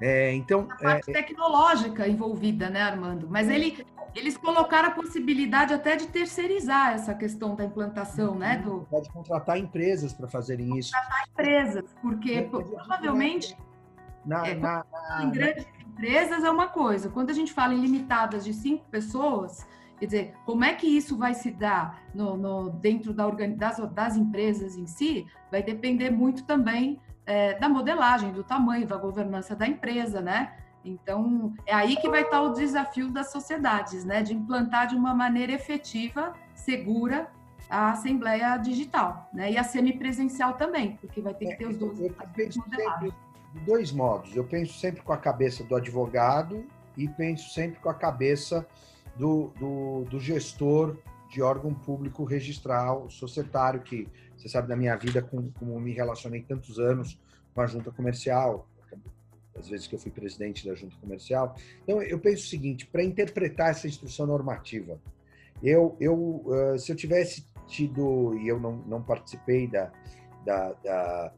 [0.00, 3.28] É, então, a parte é, tecnológica envolvida, né, Armando?
[3.30, 8.58] Mas ele, eles colocaram a possibilidade até de terceirizar essa questão da implantação, né?
[8.58, 8.86] Do...
[8.90, 10.90] Pode contratar empresas para fazerem isso.
[10.92, 13.56] Contratar empresas, porque provavelmente
[14.24, 17.08] na, é, na, na, em grandes empresas é uma coisa.
[17.08, 19.66] Quando a gente fala em limitadas de cinco pessoas,
[20.02, 24.16] quer dizer, como é que isso vai se dar no, no dentro da das, das
[24.16, 29.64] empresas em si, vai depender muito também é, da modelagem, do tamanho, da governança da
[29.64, 30.56] empresa, né?
[30.84, 34.24] Então, é aí que vai estar o desafio das sociedades, né?
[34.24, 37.30] De implantar de uma maneira efetiva, segura,
[37.70, 39.52] a Assembleia Digital, né?
[39.52, 42.00] E a semipresencial também, porque vai ter que ter os dois.
[42.00, 43.12] Eu, penso sempre
[43.54, 44.34] de dois modos.
[44.34, 48.66] Eu penso sempre com a cabeça do advogado e penso sempre com a cabeça
[49.16, 50.96] do, do, do gestor
[51.30, 56.42] de órgão público registral societário, que você sabe da minha vida, com, como me relacionei
[56.42, 57.18] tantos anos
[57.54, 58.68] com a junta comercial,
[59.56, 61.54] às vezes que eu fui presidente da junta comercial.
[61.82, 65.00] Então, eu penso o seguinte, para interpretar essa instrução normativa,
[65.62, 66.44] eu, eu
[66.78, 69.92] se eu tivesse tido, e eu não, não participei da,
[70.44, 71.32] da, da,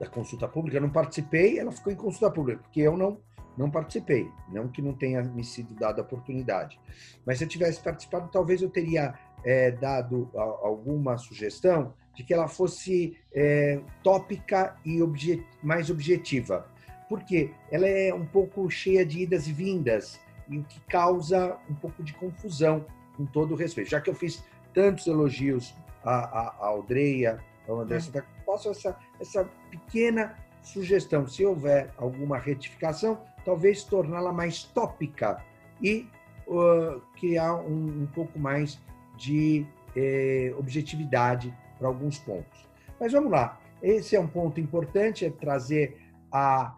[0.00, 3.18] da consulta pública, eu não participei, ela ficou em consulta pública, porque eu não
[3.56, 6.80] não participei, não que não tenha me sido dada a oportunidade.
[7.24, 9.14] Mas se eu tivesse participado, talvez eu teria
[9.44, 16.68] é, dado a, alguma sugestão de que ela fosse é, tópica e obje mais objetiva.
[17.08, 21.74] Porque ela é um pouco cheia de idas e vindas, e o que causa um
[21.74, 22.84] pouco de confusão,
[23.16, 23.90] com todo o respeito.
[23.90, 27.38] Já que eu fiz tantos elogios à, à, à Aldreia,
[27.68, 28.22] ao Andressa, hum.
[28.44, 35.44] posso essa, essa pequena sugestão, se houver alguma retificação, talvez torná-la mais tópica
[35.82, 36.08] e
[36.46, 38.80] uh, criar um, um, pouco mais
[39.16, 42.68] de eh, objetividade para alguns pontos.
[42.98, 45.96] Mas vamos lá, esse é um ponto importante, é trazer
[46.32, 46.76] a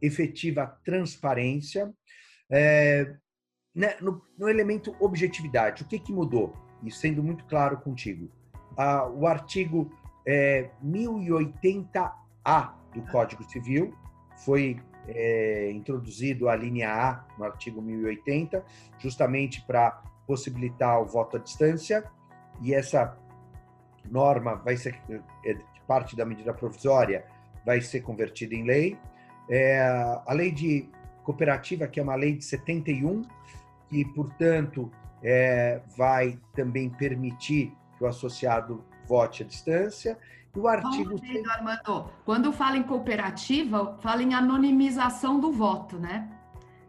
[0.00, 1.92] efetiva transparência.
[2.50, 3.14] É,
[3.74, 6.54] né, no, no, elemento objetividade, o que, que mudou?
[6.82, 8.30] E sendo muito claro contigo,
[8.76, 9.90] ah, o artigo
[10.26, 13.94] é, 1080A do Código Civil
[14.44, 18.64] foi é, introduzido a linha A no artigo 1080,
[18.98, 22.04] justamente para possibilitar o voto à distância,
[22.62, 23.16] e essa
[24.10, 24.98] norma vai ser
[25.44, 27.24] é, parte da medida provisória
[27.64, 28.98] vai ser convertida em lei.
[29.48, 29.80] É,
[30.26, 30.88] a lei de
[31.22, 33.22] cooperativa, que é uma lei de 71,
[33.88, 34.90] que, portanto,
[35.22, 40.18] é, vai também permitir que o associado vote à distância.
[40.56, 41.14] O artigo.
[41.14, 42.10] Entendo, Armando.
[42.24, 46.30] Quando fala em cooperativa, fala em anonimização do voto, né?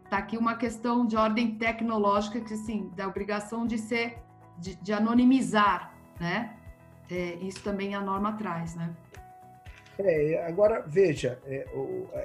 [0.04, 4.18] Está aqui uma questão de ordem tecnológica, que assim, da obrigação de ser,
[4.56, 6.56] de, de anonimizar, né?
[7.10, 8.94] É, isso também a norma traz, né?
[9.98, 11.66] É, agora, veja, é,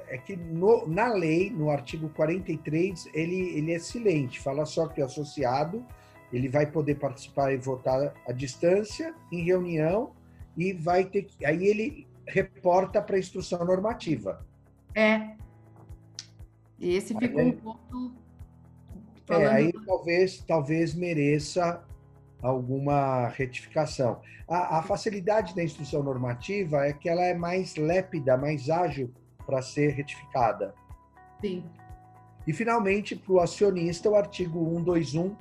[0.08, 5.00] é que no, na lei, no artigo 43, ele, ele é silente, fala só que
[5.00, 5.84] o associado
[6.32, 10.12] ele vai poder participar e votar à distância, em reunião,
[10.56, 11.44] e vai ter que.
[11.44, 14.44] Aí ele reporta para a instrução normativa.
[14.94, 15.34] É.
[16.80, 18.14] Esse ficou aí, um ponto.
[19.28, 21.82] É, aí talvez, talvez mereça
[22.42, 24.20] alguma retificação.
[24.48, 29.12] A, a, facilidade da instrução normativa é que ela é mais lépida, mais ágil
[29.46, 30.74] para ser retificada.
[31.40, 31.64] Sim.
[32.46, 35.36] E, finalmente, para o acionista, o artigo 121,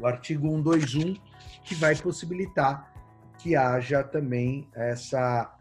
[0.00, 1.14] o artigo 121,
[1.64, 2.92] que vai possibilitar
[3.38, 5.54] que haja também essa,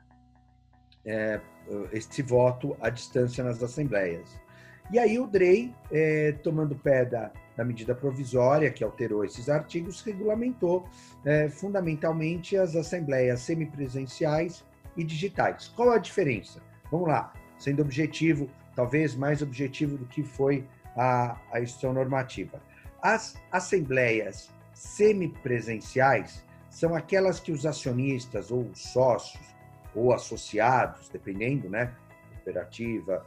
[1.05, 1.39] é,
[1.91, 4.39] esse voto à distância nas assembleias.
[4.91, 10.01] E aí o DREI, é, tomando pé da, da medida provisória que alterou esses artigos,
[10.01, 10.87] regulamentou
[11.25, 14.63] é, fundamentalmente as assembleias semipresenciais
[14.95, 15.67] e digitais.
[15.67, 16.61] Qual a diferença?
[16.89, 22.61] Vamos lá, sendo objetivo, talvez mais objetivo do que foi a, a instrução normativa.
[23.01, 26.46] As assembleias semipresenciais
[26.77, 29.43] são aquelas que os acionistas ou sócios
[29.95, 31.91] ou associados, dependendo, né,
[32.35, 33.25] cooperativa,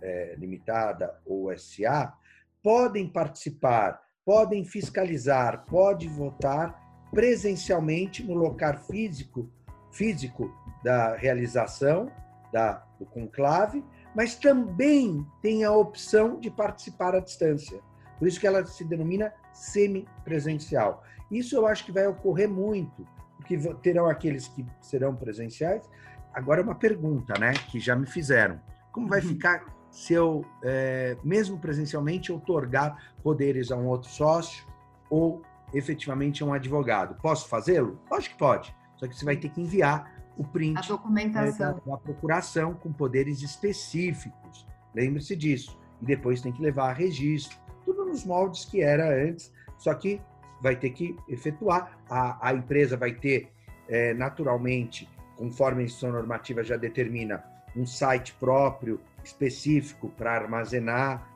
[0.00, 2.14] é, limitada ou SA,
[2.62, 9.52] podem participar, podem fiscalizar, podem votar presencialmente no local físico,
[9.92, 10.50] físico
[10.82, 12.10] da realização
[12.50, 13.84] da, do conclave,
[14.16, 17.78] mas também tem a opção de participar à distância.
[18.18, 21.04] Por isso que ela se denomina semipresencial.
[21.36, 23.06] Isso eu acho que vai ocorrer muito,
[23.36, 25.88] porque terão aqueles que serão presenciais.
[26.32, 28.60] Agora uma pergunta, né, que já me fizeram.
[28.92, 29.28] Como vai uhum.
[29.28, 34.66] ficar se eu, é, mesmo presencialmente, otorgar poderes a um outro sócio
[35.08, 35.42] ou
[35.72, 37.14] efetivamente a um advogado?
[37.20, 38.00] Posso fazê-lo?
[38.10, 38.74] Acho que pode.
[38.96, 41.74] Só que você vai ter que enviar o print a documentação.
[41.74, 45.76] Né, da, da procuração com poderes específicos Lembre-se disso.
[46.00, 47.58] E depois tem que levar a registro.
[47.84, 50.20] Tudo nos moldes que era antes, só que
[50.64, 51.98] vai ter que efetuar.
[52.08, 53.50] A, a empresa vai ter,
[53.86, 55.06] é, naturalmente,
[55.36, 57.44] conforme a instrução normativa já determina,
[57.76, 61.28] um site próprio, específico para armazenar.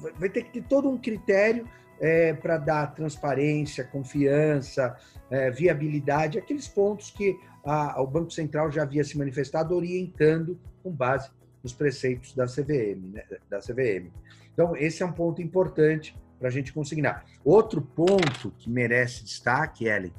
[0.00, 1.68] Vai, vai ter que ter todo um critério
[2.00, 4.96] é, para dar transparência, confiança,
[5.30, 10.90] é, viabilidade, aqueles pontos que a, o Banco Central já havia se manifestado orientando com
[10.90, 11.30] base
[11.62, 13.12] nos preceitos da CVM.
[13.12, 14.10] Né, da CVM.
[14.54, 17.24] Então, esse é um ponto importante para a gente consignar.
[17.44, 20.12] Outro ponto que merece destaque, Ellen,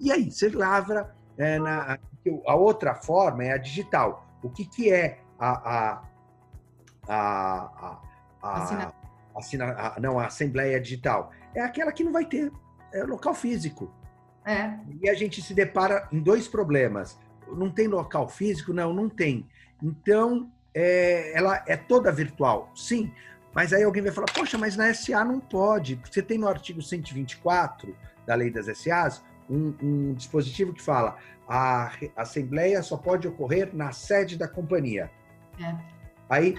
[0.00, 1.98] e aí, você lavra é, na,
[2.46, 4.26] a outra forma é a digital.
[4.42, 6.02] O que, que é a, a,
[7.08, 8.00] a,
[8.42, 8.92] a,
[9.34, 11.30] a, não, a Assembleia Digital?
[11.54, 12.50] É aquela que não vai ter
[12.92, 13.92] é, local físico.
[14.44, 14.76] É.
[15.00, 17.16] E a gente se depara em dois problemas.
[17.46, 18.72] Não tem local físico?
[18.72, 19.46] Não, não tem.
[19.80, 23.12] Então, é, ela é toda virtual, sim.
[23.54, 26.00] Mas aí alguém vai falar, poxa, mas na SA não pode.
[26.10, 27.94] Você tem no artigo 124
[28.26, 31.16] da lei das SAs um, um dispositivo que fala
[31.48, 35.10] a assembleia só pode ocorrer na sede da companhia.
[35.60, 35.76] É.
[36.28, 36.56] Aí,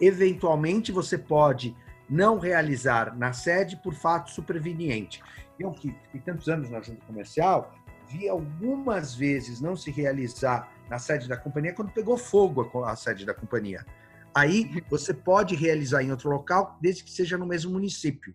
[0.00, 1.74] eventualmente, você pode
[2.08, 5.22] não realizar na sede por fato superveniente.
[5.58, 7.74] Eu, que fiquei tantos anos na junta comercial,
[8.08, 13.24] vi algumas vezes não se realizar na sede da companhia quando pegou fogo a, sede
[13.24, 13.84] da companhia.
[14.36, 18.34] Aí você pode realizar em outro local, desde que seja no mesmo município.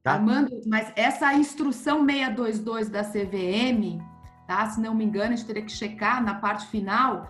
[0.00, 0.12] Tá?
[0.12, 4.00] Armando, mas essa instrução 622 da CVM,
[4.46, 4.64] tá?
[4.70, 7.28] Se não me engano, a gente teria que checar na parte final,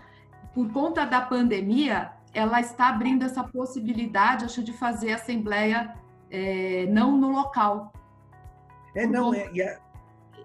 [0.53, 5.95] por conta da pandemia, ela está abrindo essa possibilidade, acho, de fazer assembleia
[6.29, 7.91] é, não no local.
[8.95, 9.37] É, não, conta...
[9.37, 9.79] é, é,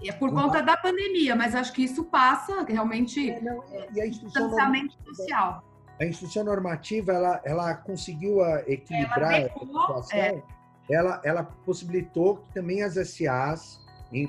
[0.07, 3.63] é por conta da pandemia, mas acho que isso passa realmente é, não,
[3.95, 5.63] e a distanciamento social.
[6.03, 10.43] A instrução normativa, ela, ela conseguiu a, equilibrar ela situação, é.
[10.91, 13.81] ela, ela possibilitou que também as SAs...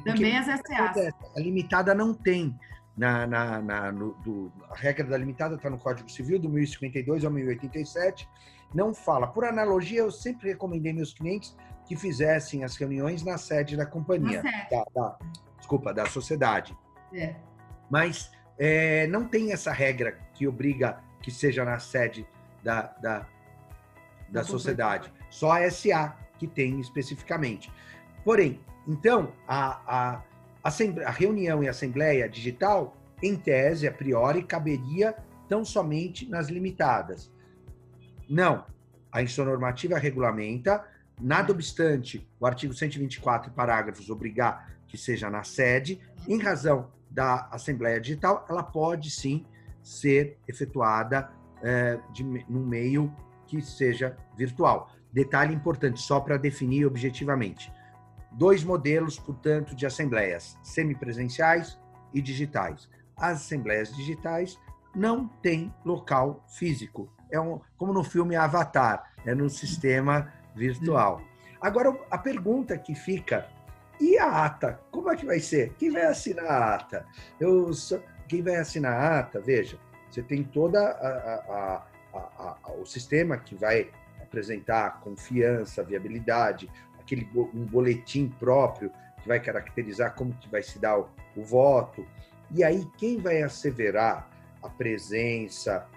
[0.06, 1.14] Também as SAs.
[1.36, 2.56] A limitada não tem.
[2.96, 7.26] Na, na, na no, do, a regra da limitada está no Código Civil, do 1052
[7.26, 8.30] ao 1087,
[8.72, 9.26] não fala.
[9.26, 11.58] Por analogia, eu sempre recomendei meus clientes
[11.88, 14.44] que fizessem as reuniões na sede da companhia.
[14.70, 15.18] Da, da,
[15.58, 16.78] desculpa, da sociedade.
[17.12, 17.34] É.
[17.90, 22.28] Mas é, não tem essa regra que obriga que seja na sede
[22.62, 23.28] da, da,
[24.30, 25.12] da sociedade.
[25.30, 27.72] Só a SA que tem especificamente.
[28.24, 30.22] Porém, então, a,
[30.62, 30.70] a,
[31.06, 35.16] a reunião e assembleia digital, em tese, a priori, caberia
[35.48, 37.32] tão somente nas limitadas.
[38.30, 38.66] Não.
[39.12, 40.86] A instrução normativa regulamenta,
[41.20, 48.02] nada obstante o artigo 124, parágrafos, obrigar que seja na sede, em razão da Assembleia
[48.02, 49.46] Digital, ela pode sim
[49.84, 51.30] ser efetuada
[51.62, 53.14] é, de, num meio
[53.46, 54.92] que seja virtual.
[55.12, 57.72] Detalhe importante, só para definir objetivamente.
[58.32, 61.80] Dois modelos, portanto, de assembleias, semipresenciais
[62.14, 62.90] e digitais.
[63.16, 64.58] As assembleias digitais
[64.96, 67.12] não têm local físico.
[67.32, 71.22] É um, como no filme Avatar, é no sistema virtual.
[71.62, 73.48] Agora, a pergunta que fica
[74.00, 74.80] e a ata?
[74.92, 75.74] Como é que vai ser?
[75.78, 77.06] Quem vai assinar a ata?
[77.40, 77.72] Eu,
[78.34, 79.78] quem vai assinar a ata, veja,
[80.10, 86.68] você tem toda a, a, a, o sistema que vai apresentar confiança, viabilidade,
[87.00, 92.08] aquele um boletim próprio que vai caracterizar como que vai se dar o, o voto.
[92.50, 94.28] E aí quem vai asseverar
[94.64, 95.88] a presença,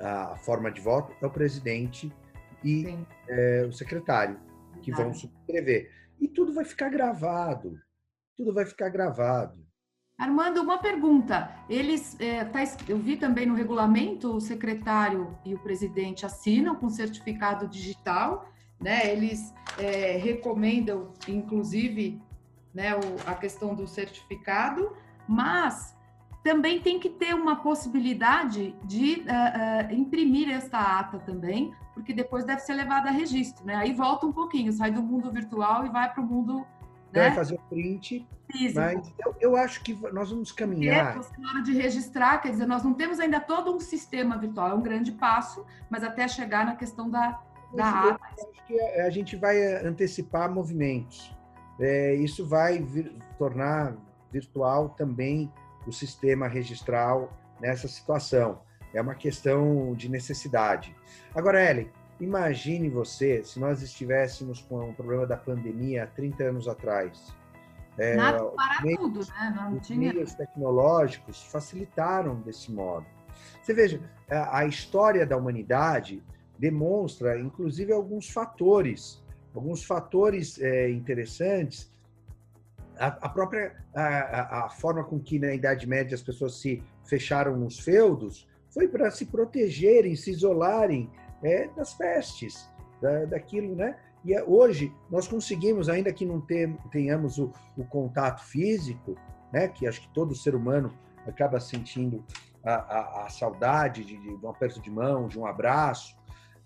[0.00, 2.12] a forma de voto é o presidente
[2.62, 2.96] e
[3.28, 4.38] é, o secretário
[4.82, 5.90] que vão subscrever
[6.20, 7.76] e tudo vai ficar gravado.
[8.36, 9.69] Tudo vai ficar gravado.
[10.20, 11.50] Armando, uma pergunta.
[11.66, 16.90] Eles, é, tá, eu vi também no regulamento, o secretário e o presidente assinam com
[16.90, 18.46] certificado digital,
[18.78, 19.10] né?
[19.10, 22.20] Eles é, recomendam, inclusive,
[22.74, 24.94] né, o, a questão do certificado,
[25.26, 25.96] mas
[26.44, 32.44] também tem que ter uma possibilidade de uh, uh, imprimir esta ata também, porque depois
[32.44, 33.74] deve ser levada a registro, né?
[33.74, 36.66] Aí volta um pouquinho, sai do mundo virtual e vai para o mundo.
[37.12, 37.28] Né?
[37.28, 38.26] Vai fazer o print.
[38.50, 38.80] Físico.
[38.80, 41.16] Mas eu, eu, acho que nós vamos caminhar.
[41.16, 44.70] É, na hora de registrar, quer dizer, nós não temos ainda todo um sistema virtual,
[44.70, 47.40] é um grande passo, mas até chegar na questão da,
[47.74, 48.20] da ata.
[48.24, 51.36] Acho que a, a gente vai antecipar movimentos.
[51.78, 53.96] É, isso vai vir, tornar
[54.32, 55.50] virtual também
[55.86, 58.62] o sistema registral nessa situação.
[58.92, 60.94] É uma questão de necessidade.
[61.34, 61.90] Agora, Ellen,
[62.20, 67.34] imagine você se nós estivéssemos com o problema da pandemia há 30 anos atrás.
[67.98, 69.54] É, Nada para meios, tudo, né?
[69.56, 70.12] Não os tinha...
[70.12, 73.06] meios tecnológicos facilitaram desse modo.
[73.62, 76.22] Você veja, a, história da humanidade
[76.58, 79.22] demonstra, inclusive, alguns fatores,
[79.54, 81.90] alguns fatores é, interessantes.
[82.98, 87.56] A, a própria a, a, forma com que na Idade Média as pessoas se fecharam
[87.56, 91.10] nos feudos foi para se protegerem, se isolarem
[91.42, 92.70] é, das pestes,
[93.00, 93.96] da, daquilo, né?
[94.24, 96.44] E é, hoje nós conseguimos, ainda que não
[96.90, 99.16] tenhamos o, o contato físico,
[99.52, 99.68] né?
[99.68, 100.92] Que acho que todo ser humano
[101.26, 102.24] acaba sentindo
[102.64, 106.16] a, a, a saudade de, de, um aperto de mão, de um abraço,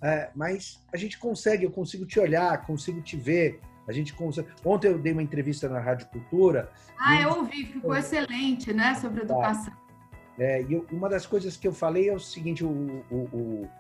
[0.03, 4.49] é, mas a gente consegue, eu consigo te olhar, consigo te ver, a gente consegue...
[4.65, 6.71] Ontem eu dei uma entrevista na Rádio Cultura.
[6.99, 9.73] Ah, eu ouvi, ficou excelente, né, sobre educação.
[10.39, 12.69] É, e uma das coisas que eu falei é o seguinte, o,
[13.11, 13.71] o, o,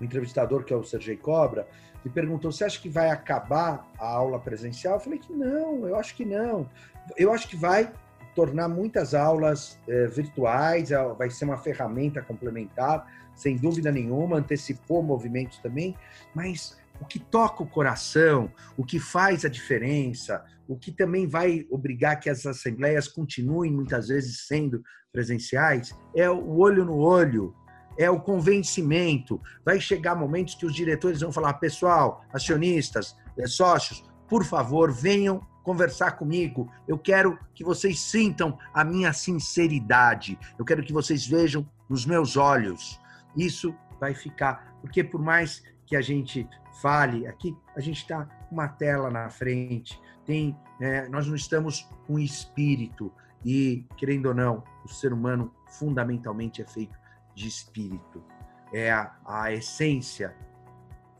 [0.00, 1.66] o entrevistador, que é o Sergei Cobra,
[2.04, 4.94] me perguntou, você acha que vai acabar a aula presencial?
[4.94, 6.68] Eu falei que não, eu acho que não.
[7.16, 7.92] Eu acho que vai
[8.34, 15.58] tornar muitas aulas é, virtuais, vai ser uma ferramenta complementar, sem dúvida nenhuma, antecipou movimentos
[15.58, 15.96] também,
[16.34, 21.66] mas o que toca o coração, o que faz a diferença, o que também vai
[21.70, 24.82] obrigar que as assembleias continuem muitas vezes sendo
[25.12, 27.54] presenciais, é o olho no olho,
[27.98, 29.40] é o convencimento.
[29.64, 35.40] Vai chegar momentos que os diretores vão falar: pessoal, acionistas, eh, sócios, por favor, venham
[35.62, 36.70] conversar comigo.
[36.86, 40.38] Eu quero que vocês sintam a minha sinceridade.
[40.58, 43.00] Eu quero que vocês vejam nos meus olhos.
[43.36, 46.48] Isso vai ficar, porque por mais que a gente
[46.80, 50.00] fale aqui, a gente está uma tela na frente.
[50.24, 53.12] Tem, né, nós não estamos com espírito
[53.44, 56.96] e querendo ou não, o ser humano fundamentalmente é feito
[57.36, 58.24] de espírito.
[58.72, 60.34] É a, a essência,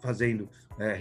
[0.01, 0.49] fazendo,
[0.79, 0.99] é,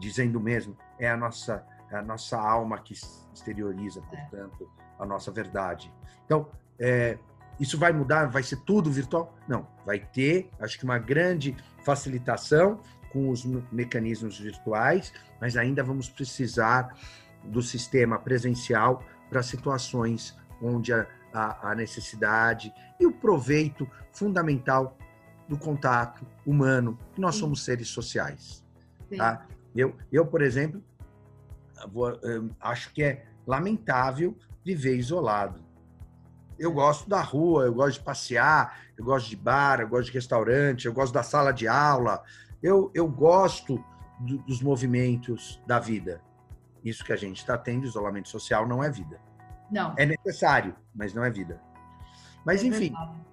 [0.00, 2.92] dizendo mesmo, é a nossa é a nossa alma que
[3.32, 4.16] exterioriza, é.
[4.16, 5.92] portanto, a nossa verdade.
[6.24, 7.18] Então, é,
[7.58, 8.26] isso vai mudar?
[8.26, 9.34] Vai ser tudo virtual?
[9.48, 12.80] Não, vai ter, acho que uma grande facilitação
[13.10, 16.94] com os mecanismos virtuais, mas ainda vamos precisar
[17.42, 24.96] do sistema presencial para situações onde a, a, a, necessidade e o proveito fundamental
[25.48, 28.64] do contato humano, que nós somos seres sociais.
[29.16, 29.46] Tá?
[29.74, 30.82] Eu, eu, por exemplo,
[32.60, 35.60] acho que é lamentável viver isolado.
[36.58, 40.12] Eu gosto da rua, eu gosto de passear, eu gosto de bar, eu gosto de
[40.12, 42.22] restaurante, eu gosto da sala de aula,
[42.62, 43.82] eu, eu gosto
[44.18, 46.20] do, dos movimentos da vida.
[46.84, 49.20] Isso que a gente está tendo, isolamento social, não é vida.
[49.70, 49.94] Não.
[49.96, 51.60] É necessário, mas não é vida.
[52.44, 53.28] Mas, é enfim, verdade.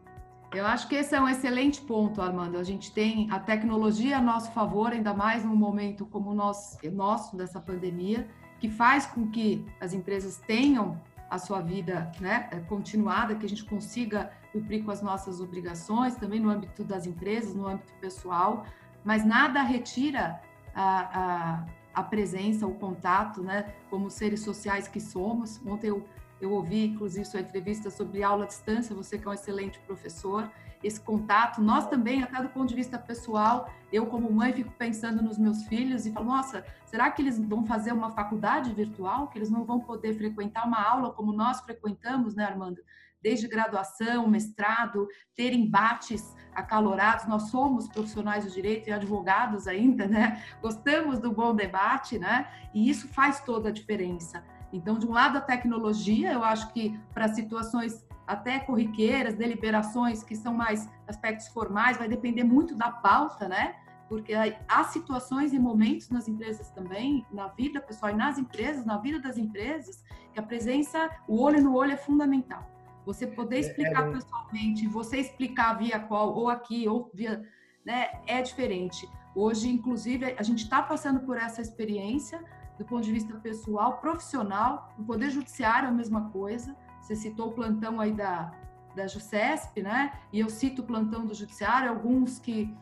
[0.54, 2.58] Eu acho que esse é um excelente ponto, Armando.
[2.58, 6.78] A gente tem a tecnologia a nosso favor, ainda mais num momento como o nosso,
[6.92, 8.28] nosso dessa pandemia,
[8.60, 13.50] que faz com que as empresas tenham a sua vida né, é, continuada, que a
[13.50, 18.66] gente consiga cumprir com as nossas obrigações, também no âmbito das empresas, no âmbito pessoal,
[19.04, 20.40] mas nada retira
[20.74, 25.60] a, a, a presença, o contato, né, como seres sociais que somos.
[25.66, 26.06] Ontem eu
[26.42, 30.50] eu ouvi, inclusive, sua entrevista sobre aula à distância, você que é um excelente professor,
[30.84, 31.62] esse contato.
[31.62, 35.64] Nós também, até do ponto de vista pessoal, eu como mãe fico pensando nos meus
[35.64, 39.28] filhos e falo, nossa, será que eles vão fazer uma faculdade virtual?
[39.28, 42.82] Que eles não vão poder frequentar uma aula como nós frequentamos, né, Armando?
[43.22, 47.26] Desde graduação, mestrado, ter embates acalorados.
[47.26, 50.44] Nós somos profissionais do direito e advogados ainda, né?
[50.62, 52.48] Gostamos do bom debate, né?
[52.72, 54.44] E isso faz toda a diferença.
[54.72, 60.36] Então, de um lado, a tecnologia, eu acho que para situações até corriqueiras, deliberações que
[60.36, 63.76] são mais aspectos formais, vai depender muito da pauta, né?
[64.10, 64.34] Porque
[64.68, 69.20] há situações e momentos nas empresas também, na vida pessoal e nas empresas, na vida
[69.20, 72.70] das empresas, que a presença, o olho no olho é fundamental.
[73.06, 74.12] Você poder é, explicar é, é...
[74.12, 77.44] pessoalmente, você explicar via qual, ou aqui, ou via.
[77.86, 79.08] Né, é diferente.
[79.36, 82.44] Hoje, inclusive, a gente está passando por essa experiência,
[82.78, 86.76] do ponto de vista pessoal, profissional, no Poder Judiciário é a mesma coisa.
[87.02, 88.52] Você citou o plantão aí da,
[88.96, 90.12] da JUCESP, né?
[90.34, 92.76] E eu cito o plantão do Judiciário, alguns que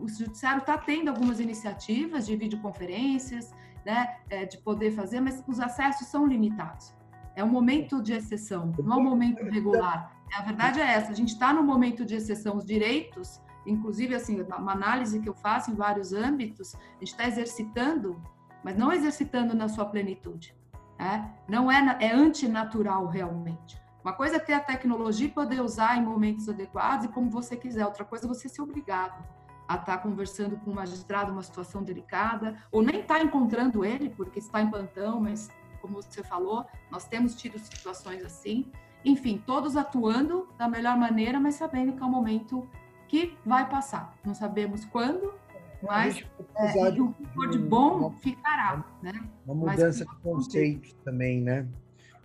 [0.00, 3.52] o Judiciário está tendo algumas iniciativas de videoconferências,
[3.84, 6.92] né, é, de poder fazer, mas os acessos são limitados.
[7.36, 10.12] É um momento de exceção, não é um momento regular.
[10.34, 14.42] A verdade é essa, a gente está no momento de exceção, os direitos, inclusive, assim,
[14.42, 18.20] uma análise que eu faço em vários âmbitos, a gente está exercitando
[18.62, 20.54] mas não exercitando na sua plenitude.
[20.98, 21.32] Né?
[21.48, 23.80] Não é, é antinatural realmente.
[24.02, 27.56] Uma coisa é ter a tecnologia e poder usar em momentos adequados e como você
[27.56, 27.84] quiser.
[27.84, 29.22] Outra coisa é você ser obrigado
[29.68, 34.38] a estar conversando com um magistrado uma situação delicada, ou nem estar encontrando ele, porque
[34.38, 35.50] está em plantão, mas
[35.82, 38.72] como você falou, nós temos tido situações assim.
[39.04, 42.66] Enfim, todos atuando da melhor maneira, mas sabendo que é um momento
[43.06, 44.14] que vai passar.
[44.24, 45.34] Não sabemos quando,
[45.82, 46.24] Mas
[46.56, 49.12] é, o que for de bom ficará, né?
[49.46, 51.66] Uma mudança de conceitos também, né?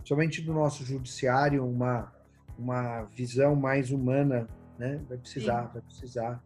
[0.04, 2.12] Somente do nosso judiciário, uma,
[2.58, 4.48] uma visão mais humana,
[4.78, 5.00] né?
[5.08, 5.70] Vai precisar, Sim.
[5.74, 6.44] vai precisar.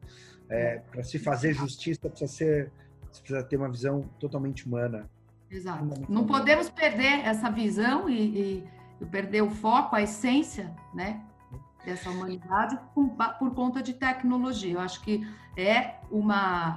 [0.50, 2.72] É, Para se fazer justiça, precisa, ser,
[3.10, 5.10] precisa ter uma visão totalmente humana.
[5.50, 5.86] Exato.
[6.10, 8.70] Não podemos perder essa visão e, e,
[9.02, 11.22] e perder o foco, a essência, né?
[11.88, 14.74] dessa humanidade por, por conta de tecnologia.
[14.74, 16.76] Eu acho que é uma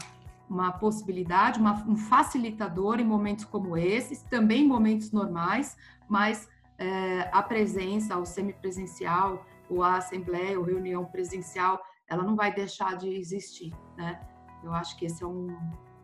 [0.50, 5.76] uma possibilidade, uma, um facilitador em momentos como esses, também em momentos normais,
[6.08, 12.52] mas é, a presença, o semipresencial, ou a assembleia, ou reunião presencial, ela não vai
[12.52, 14.20] deixar de existir, né?
[14.64, 15.56] Eu acho que esse é um,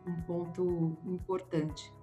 [0.07, 1.93] um ponto importante.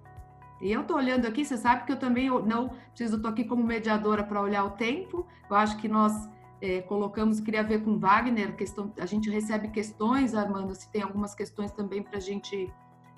[0.61, 3.63] E eu estou olhando aqui, você sabe que eu também não preciso, estou aqui como
[3.63, 5.25] mediadora para olhar o tempo.
[5.49, 6.29] Eu acho que nós
[6.61, 11.35] é, colocamos, queria ver com Wagner, questão, a gente recebe questões, Armando, se tem algumas
[11.35, 12.71] questões também para a gente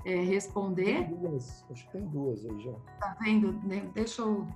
[0.05, 1.05] é, responder.
[1.05, 2.73] Tem duas, acho que tem duas aí já.
[2.99, 3.53] Tá vendo?
[3.63, 3.89] Né?
[3.93, 4.47] Deixa eu.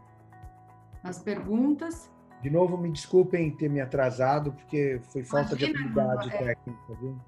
[1.04, 2.12] As perguntas.
[2.42, 6.38] De novo, me desculpem ter me atrasado, porque foi falta Imagina, de habilidade é...
[6.38, 7.20] técnica, viu?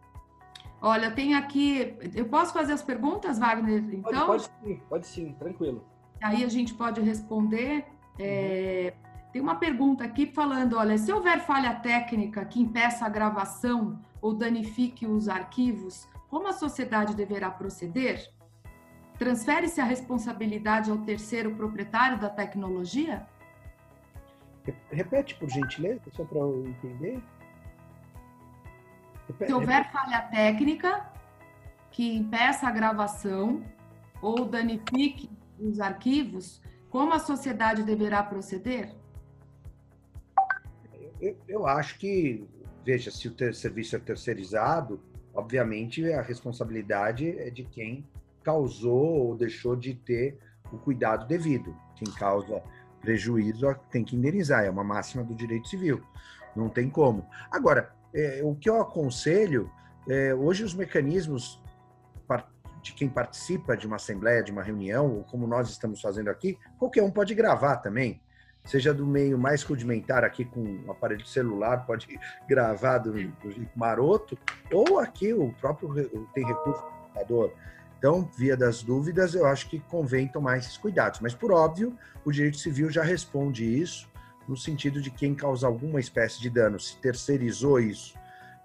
[0.81, 1.95] Olha, tem aqui.
[2.13, 3.83] Eu posso fazer as perguntas, Wagner?
[3.93, 4.27] Então?
[4.27, 5.83] Pode, pode sim, pode sim, tranquilo.
[6.21, 7.85] Aí a gente pode responder.
[8.19, 9.12] É, uhum.
[9.33, 14.31] Tem uma pergunta aqui falando: olha, se houver falha técnica que impeça a gravação ou
[14.31, 18.31] danifique os arquivos, como a sociedade deverá proceder?
[19.17, 23.27] Transfere-se a responsabilidade ao terceiro proprietário da tecnologia?
[24.91, 27.21] Repete, por gentileza, só para eu entender.
[29.27, 31.09] Repete, se houver falha técnica
[31.89, 33.63] que impeça a gravação
[34.21, 35.29] ou danifique
[35.59, 39.02] os arquivos, como a sociedade deverá proceder?
[41.23, 42.45] Eu, eu acho que,
[42.85, 44.99] veja, se o serviço é terceirizado,
[45.33, 48.05] obviamente a responsabilidade é de quem
[48.43, 50.37] causou ou deixou de ter
[50.69, 51.73] o cuidado devido.
[51.95, 52.61] Quem causa
[52.99, 56.03] prejuízo tem que indenizar, é uma máxima do direito civil.
[56.53, 57.25] Não tem como.
[57.49, 59.71] Agora, é, o que eu aconselho,
[60.09, 61.63] é, hoje os mecanismos
[62.81, 66.59] de quem participa de uma assembleia, de uma reunião, ou como nós estamos fazendo aqui,
[66.77, 68.21] qualquer um pode gravar também
[68.65, 74.37] seja do meio mais rudimentar aqui com um aparelho celular, pode gravar do, do maroto,
[74.71, 75.93] ou aqui o próprio
[76.33, 77.53] tem recurso do computador.
[77.97, 81.21] Então, via das dúvidas, eu acho que convém tomar esses cuidados.
[81.21, 84.09] Mas, por óbvio, o direito civil já responde isso,
[84.47, 88.13] no sentido de quem causa alguma espécie de dano, se terceirizou isso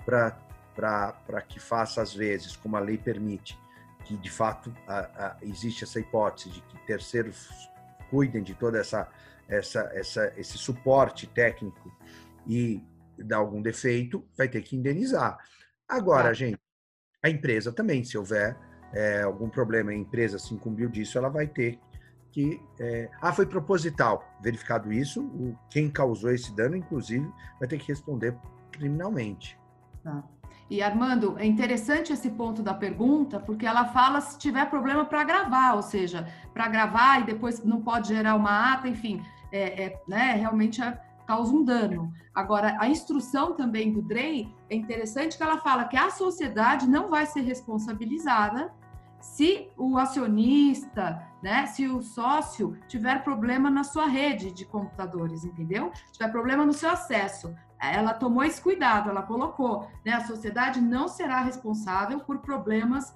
[0.05, 3.57] para que faça, às vezes, como a lei permite,
[4.05, 7.71] que de fato a, a, existe essa hipótese de que terceiros
[8.11, 9.07] cuidem de toda essa
[9.49, 11.91] essa, essa, esse suporte técnico
[12.47, 12.85] e
[13.19, 15.39] dá algum defeito, vai ter que indenizar.
[15.89, 16.35] Agora, ah.
[16.35, 16.59] gente,
[17.23, 18.57] a empresa também, se houver
[18.93, 21.81] é, algum problema, a empresa se incumbiu disso, ela vai ter
[22.31, 22.61] que.
[22.79, 23.11] É...
[23.21, 24.23] ah, foi proposital.
[24.43, 27.27] Verificado isso, o, quem causou esse dano, inclusive,
[27.59, 28.37] vai ter que responder
[28.71, 29.59] criminalmente.
[30.05, 30.23] Tá.
[30.71, 35.25] E Armando, é interessante esse ponto da pergunta, porque ela fala se tiver problema para
[35.25, 39.23] gravar, ou seja, para gravar e depois não pode gerar uma ata, enfim
[39.53, 40.81] é, é, né, realmente
[41.27, 42.13] causa um dano.
[42.35, 47.11] Agora, a instrução também do DREI é interessante que ela fala que a sociedade não
[47.11, 48.73] vai ser responsabilizada
[49.21, 55.93] se o acionista, né, se o sócio tiver problema na sua rede de computadores, entendeu?
[56.13, 57.55] Tiver problema no seu acesso.
[57.81, 63.15] Ela tomou esse cuidado, ela colocou, né, a sociedade não será responsável por problemas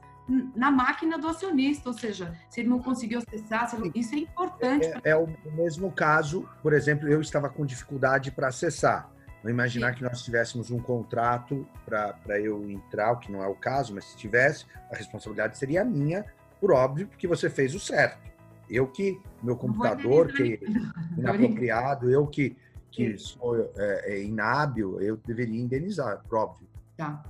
[0.55, 4.87] na máquina do acionista, ou seja, se ele não conseguiu acessar, isso é importante.
[5.05, 9.11] É, é, o mesmo caso, por exemplo, eu estava com dificuldade para acessar.
[9.43, 9.97] Não imaginar Sim.
[9.97, 14.05] que nós tivéssemos um contrato para eu entrar, o que não é o caso, mas
[14.05, 16.25] se tivesse, a responsabilidade seria minha,
[16.61, 18.31] por óbvio, porque você fez o certo.
[18.71, 22.57] Eu que, meu computador, que é inapropriado, eu que,
[22.91, 26.69] que sou é, é, inábil, eu deveria indenizar, óbvio.
[26.97, 27.23] Tá.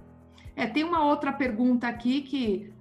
[0.55, 2.72] É, tem uma outra pergunta aqui que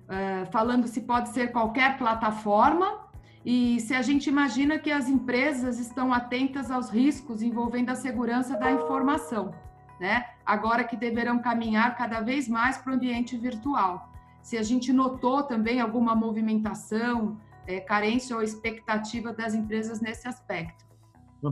[0.51, 2.99] falando se pode ser qualquer plataforma
[3.45, 8.55] e se a gente imagina que as empresas estão atentas aos riscos envolvendo a segurança
[8.55, 9.53] da informação,
[9.99, 10.25] né?
[10.45, 14.09] Agora que deverão caminhar cada vez mais para o ambiente virtual.
[14.43, 17.37] Se a gente notou também alguma movimentação,
[17.67, 20.85] é, carência ou expectativa das empresas nesse aspecto.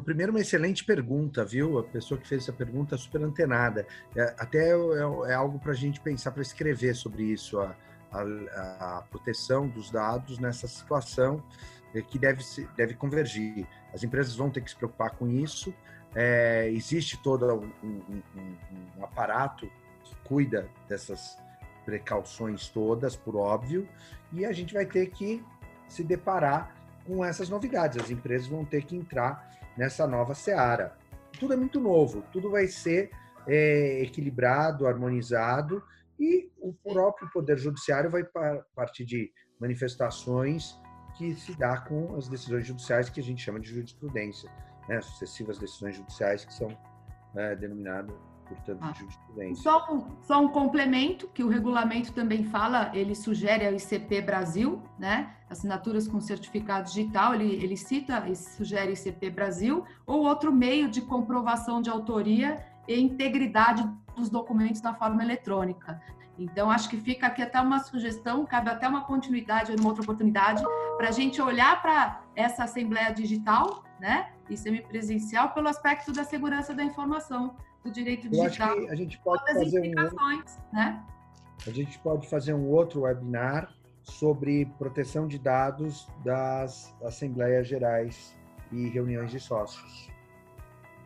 [0.04, 1.80] Primeiro, uma excelente pergunta, viu?
[1.80, 3.88] A pessoa que fez essa pergunta é super antenada.
[4.16, 7.60] É, até é, é algo para a gente pensar, para escrever sobre isso.
[7.60, 7.76] A,
[8.12, 11.44] a, a proteção dos dados nessa situação
[11.94, 13.68] é, que deve, se, deve convergir.
[13.94, 15.74] As empresas vão ter que se preocupar com isso.
[16.16, 18.58] É, existe todo um, um, um,
[18.98, 19.70] um, aparato
[20.04, 21.38] que cuida dessas
[21.86, 23.88] precauções todas, por óbvio,
[24.32, 25.44] e a gente vai ter que
[25.88, 28.04] se deparar com essas novidades.
[28.04, 30.96] As empresas vão ter que entrar nessa nova seara.
[31.40, 33.12] Tudo é muito novo, tudo vai ser
[33.48, 35.84] é, equilibrado, harmonizado,
[36.20, 38.24] e o próprio Poder Judiciário vai
[38.76, 40.78] partir de manifestações
[41.18, 44.52] que se dá com as decisões judiciais que a gente chama de jurisprudência,
[44.88, 45.02] né?
[45.02, 46.68] sucessivas decisões judiciais que são
[47.34, 48.16] né, denominadas
[48.50, 48.94] portanto, ah.
[48.94, 49.64] jurisprudência.
[49.64, 54.82] Só um, só um complemento que o regulamento também fala, ele sugere ao ICP Brasil,
[54.98, 55.36] né?
[55.50, 61.02] Assinaturas com certificado digital, ele, ele cita e sugere ICP Brasil, ou outro meio de
[61.02, 62.58] comprovação de autoria
[62.90, 66.02] e integridade dos documentos na forma eletrônica.
[66.40, 70.64] Então, acho que fica aqui até uma sugestão, cabe até uma continuidade, uma outra oportunidade,
[70.98, 76.74] para a gente olhar para essa Assembleia Digital, né, e semipresencial, pelo aspecto da segurança
[76.74, 78.70] da informação do direito digital.
[78.70, 81.04] Eu acho que a gente pode fazer um, né?
[81.68, 83.72] A gente pode fazer um outro webinar
[84.02, 88.36] sobre proteção de dados das assembleias gerais
[88.72, 90.10] e reuniões de sócios.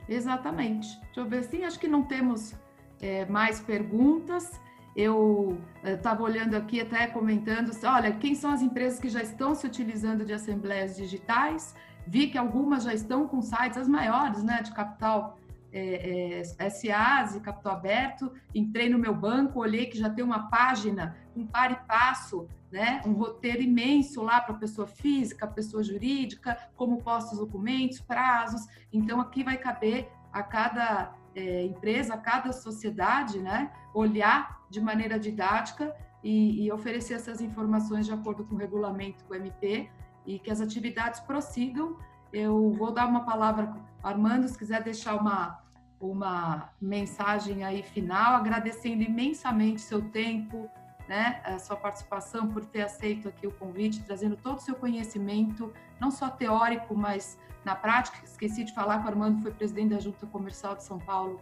[0.08, 1.00] Exatamente.
[1.06, 2.54] Deixa eu ver sim, acho que não temos
[3.02, 4.60] é, mais perguntas.
[4.96, 9.66] Eu estava olhando aqui, até comentando, olha, quem são as empresas que já estão se
[9.66, 11.76] utilizando de assembleias digitais?
[12.06, 15.38] Vi que algumas já estão com sites, as maiores, né, de capital
[15.72, 20.48] é, é, SAs e capital aberto, entrei no meu banco, olhei que já tem uma
[20.48, 26.58] página, um par e passo, né, um roteiro imenso lá para pessoa física, pessoa jurídica,
[26.76, 28.66] como posto os documentos, prazos.
[28.92, 35.20] Então, aqui vai caber a cada é, empresa, a cada sociedade, né, olhar de maneira
[35.20, 39.88] didática e, e oferecer essas informações de acordo com o regulamento do MP
[40.26, 41.96] e que as atividades prossigam
[42.34, 43.72] eu vou dar uma palavra,
[44.02, 45.60] Armando, se quiser deixar uma,
[46.00, 50.68] uma mensagem aí final, agradecendo imensamente seu tempo,
[51.08, 55.74] né, a sua participação, por ter aceito aqui o convite, trazendo todo o seu conhecimento,
[56.00, 58.18] não só teórico, mas na prática.
[58.24, 61.42] Esqueci de falar que o Armando foi presidente da Junta Comercial de São Paulo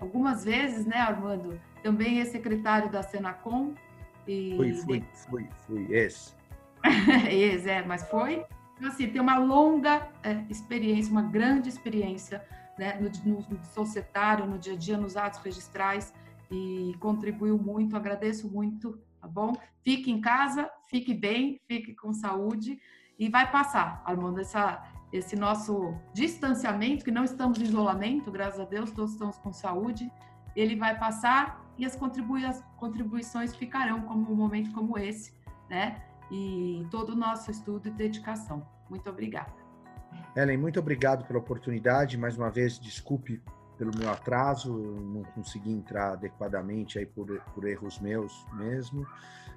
[0.00, 1.60] algumas vezes, né, Armando?
[1.82, 3.74] Também é secretário da Senacom.
[4.26, 4.54] E...
[4.56, 6.34] Fui, fui, fui, fui, esse,
[7.68, 8.44] é, mas foi.
[8.76, 12.44] Então, assim, tem uma longa é, experiência, uma grande experiência
[12.78, 16.12] né, no, no, no societário, no dia a dia, nos atos registrais
[16.54, 19.52] e contribuiu muito, agradeço muito, tá bom?
[19.82, 22.78] Fique em casa, fique bem, fique com saúde
[23.18, 24.82] e vai passar, Armando, essa,
[25.12, 30.10] esse nosso distanciamento, que não estamos em isolamento, graças a Deus, todos estamos com saúde,
[30.54, 35.32] ele vai passar e as, contribui as contribuições ficarão como um momento como esse,
[35.68, 36.02] né?
[36.30, 38.66] e todo o nosso estudo e dedicação.
[38.88, 39.52] Muito obrigada.
[40.36, 42.16] Ellen, muito obrigado pela oportunidade.
[42.16, 43.42] Mais uma vez, desculpe
[43.76, 49.06] pelo meu atraso, não consegui entrar adequadamente aí por, por erros meus mesmo,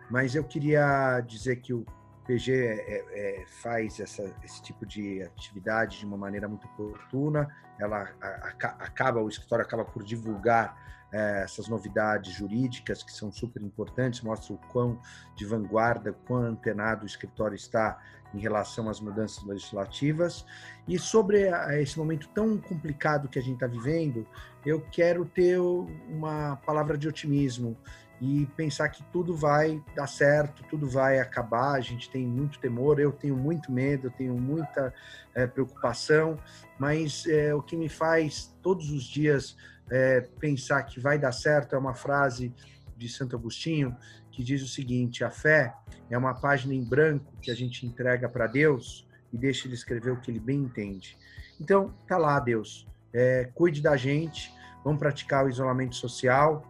[0.09, 1.85] mas eu queria dizer que o
[2.27, 3.05] PG é,
[3.41, 7.47] é, faz essa, esse tipo de atividade de uma maneira muito oportuna.
[7.79, 10.77] Ela a, a, acaba, o escritório acaba por divulgar
[11.11, 14.99] é, essas novidades jurídicas que são super importantes, mostra o quão
[15.35, 17.97] de vanguarda, quão antenado o escritório está
[18.33, 20.45] em relação às mudanças legislativas.
[20.87, 21.49] E sobre
[21.79, 24.27] esse momento tão complicado que a gente está vivendo,
[24.65, 27.77] eu quero ter uma palavra de otimismo
[28.19, 31.73] e pensar que tudo vai dar certo, tudo vai acabar.
[31.73, 34.93] A gente tem muito temor, eu tenho muito medo, eu tenho muita
[35.35, 36.39] é, preocupação,
[36.79, 39.55] mas é, o que me faz todos os dias
[39.89, 42.53] é, pensar que vai dar certo é uma frase
[42.97, 43.95] de Santo Agostinho
[44.37, 45.73] que diz o seguinte: a fé
[46.11, 50.11] é uma página em branco que a gente entrega para Deus e deixa ele escrever
[50.11, 51.17] o que ele bem entende.
[51.59, 52.87] Então, tá lá, Deus.
[53.11, 56.63] É, cuide da gente, vamos praticar o isolamento social,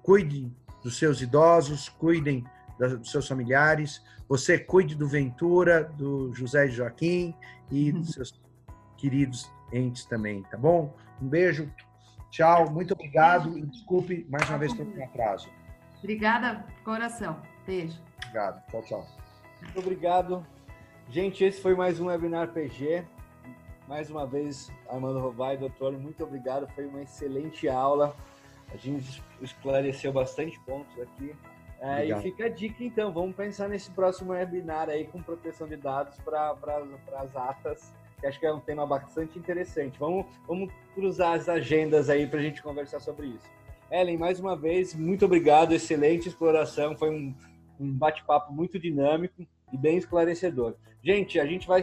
[0.00, 0.48] cuide
[0.80, 2.44] dos seus idosos, cuidem
[2.78, 4.00] dos seus familiares.
[4.28, 7.34] Você cuide do Ventura, do José e Joaquim
[7.68, 8.40] e dos seus
[8.96, 10.94] queridos entes também, tá bom?
[11.20, 11.68] Um beijo,
[12.30, 15.48] Tchau, muito obrigado e desculpe mais uma vez pelo atraso.
[15.98, 17.40] Obrigada, coração.
[17.66, 18.00] Beijo.
[18.16, 18.64] Obrigado.
[18.70, 19.06] Tchau, tchau.
[19.62, 20.46] Muito obrigado.
[21.08, 23.04] Gente, esse foi mais um webinar PG.
[23.86, 26.68] Mais uma vez, Armando Rovai, doutor, muito obrigado.
[26.74, 28.14] Foi uma excelente aula.
[28.72, 31.34] A gente esclareceu bastante pontos aqui.
[31.80, 35.76] É, e fica a dica, então, vamos pensar nesse próximo webinar aí com proteção de
[35.76, 36.56] dados para
[37.20, 39.98] as atas que acho que é um tema bastante interessante.
[39.98, 43.48] Vamos, vamos cruzar as agendas aí para a gente conversar sobre isso.
[43.90, 47.34] Ellen, mais uma vez, muito obrigado, excelente exploração, foi um,
[47.80, 50.74] um bate-papo muito dinâmico e bem esclarecedor.
[51.02, 51.82] Gente, a gente vai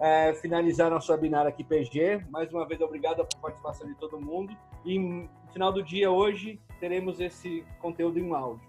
[0.00, 2.24] é, finalizar nosso webinar aqui PG.
[2.30, 4.56] Mais uma vez, obrigado pela participação de todo mundo.
[4.84, 8.66] E no final do dia, hoje, teremos esse conteúdo em áudio.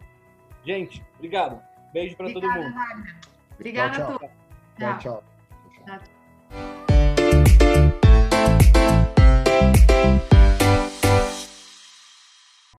[0.65, 1.61] Gente, obrigado.
[1.93, 2.75] Beijo para todo mundo.
[3.55, 4.29] Obrigada tchau, a todos.
[4.77, 4.97] tchau.
[4.99, 5.23] tchau.
[5.85, 6.90] tchau.